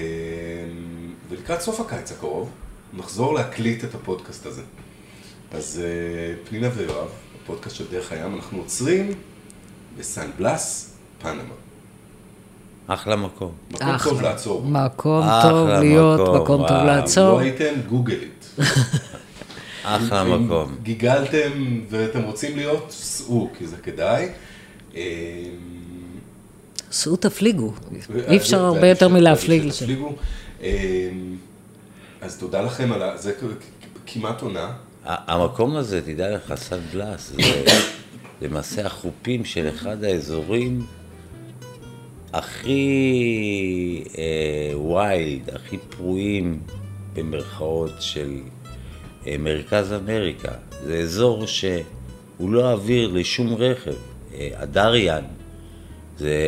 ולקראת 1.28 1.60
סוף 1.60 1.80
הקיץ 1.80 2.12
הקרוב 2.12 2.50
נחזור 2.92 3.34
להקליט 3.34 3.84
את 3.84 3.94
הפודקאסט 3.94 4.46
הזה. 4.46 4.62
אז 5.52 5.82
אה, 5.84 6.34
פנינה 6.48 6.68
ויואב, 6.76 7.08
הפודקאסט 7.42 7.76
של 7.76 7.84
דרך 7.90 8.12
הים, 8.12 8.34
אנחנו 8.34 8.58
עוצרים 8.58 9.12
בסן 9.98 10.30
בלס, 10.38 10.94
פנמה. 11.22 11.54
אחלה 12.86 13.16
מקום. 13.16 13.52
מקום 13.70 13.88
אחלה. 13.88 14.12
טוב 14.12 14.22
לעצור. 14.22 14.62
מקום 14.64 15.24
טוב 15.42 15.68
להיות, 15.68 16.20
מקום, 16.20 16.36
מקום 16.42 16.68
טוב. 16.68 16.76
אם 16.76 16.86
לעצור. 16.86 17.32
לא 17.34 17.40
הייתם, 17.40 17.74
גוגל 17.88 18.18
איט. 18.22 18.44
אחלה 19.84 20.22
אם 20.22 20.44
מקום. 20.44 20.74
גיגלתם 20.82 21.80
ואתם 21.90 22.22
רוצים 22.22 22.56
להיות, 22.56 22.86
סעו, 22.90 23.50
כי 23.58 23.66
זה 23.66 23.76
כדאי. 23.76 24.28
אה, 24.96 25.02
סעו 26.92 27.16
תפליגו. 27.16 27.72
ו- 28.10 28.30
אי 28.30 28.36
אפשר 28.36 28.64
הרבה 28.64 28.88
יותר 28.88 29.08
מלהפליג 29.08 29.64
לשם. 29.64 29.86
אה, 30.62 31.10
אז 32.20 32.38
תודה 32.38 32.62
לכם 32.62 32.92
על 32.92 33.02
ה... 33.02 33.16
זה 33.16 33.32
כמעט 34.06 34.42
עונה. 34.42 34.72
המקום 35.06 35.76
הזה, 35.76 36.02
תדע 36.02 36.36
לך, 36.36 36.54
סן 36.54 36.80
בלס, 36.92 37.32
זה 37.36 37.64
למעשה 38.42 38.86
החופים 38.86 39.44
של 39.44 39.68
אחד 39.68 40.04
האזורים 40.04 40.86
הכי 42.32 44.04
אה, 44.18 44.80
וייד, 44.80 45.50
הכי 45.54 45.78
פרועים 45.78 46.60
במרכאות 47.14 47.92
של 48.00 48.40
אה, 49.26 49.36
מרכז 49.38 49.92
אמריקה. 49.92 50.52
זה 50.84 50.98
אזור 50.98 51.46
שהוא 51.46 51.80
לא 52.40 52.72
אוויר 52.72 53.08
לשום 53.12 53.54
רכב. 53.54 53.94
אה, 54.34 54.48
הדריאן 54.56 55.24
זה 56.18 56.38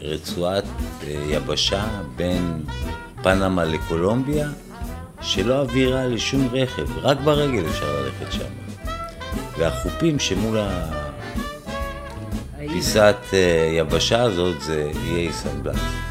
רצועת 0.00 0.64
אה, 1.06 1.24
יבשה 1.30 2.02
בין 2.16 2.62
פנמה 3.22 3.64
לקולומביה, 3.64 4.48
שלא 5.22 5.60
אווירה 5.60 6.06
לשום 6.06 6.48
רכב, 6.52 6.98
רק 6.98 7.18
ברגל 7.24 7.66
אפשר 7.66 8.00
ללכת 8.00 8.32
שם. 8.32 8.44
והחופים 9.58 10.18
שמול 10.18 10.58
הפיסת 12.58 13.16
אה, 13.32 13.70
יבשה 13.78 14.22
הזאת 14.22 14.60
זה 14.60 14.90
איי 15.04 15.32
סן 15.32 15.62
בלס. 15.62 16.01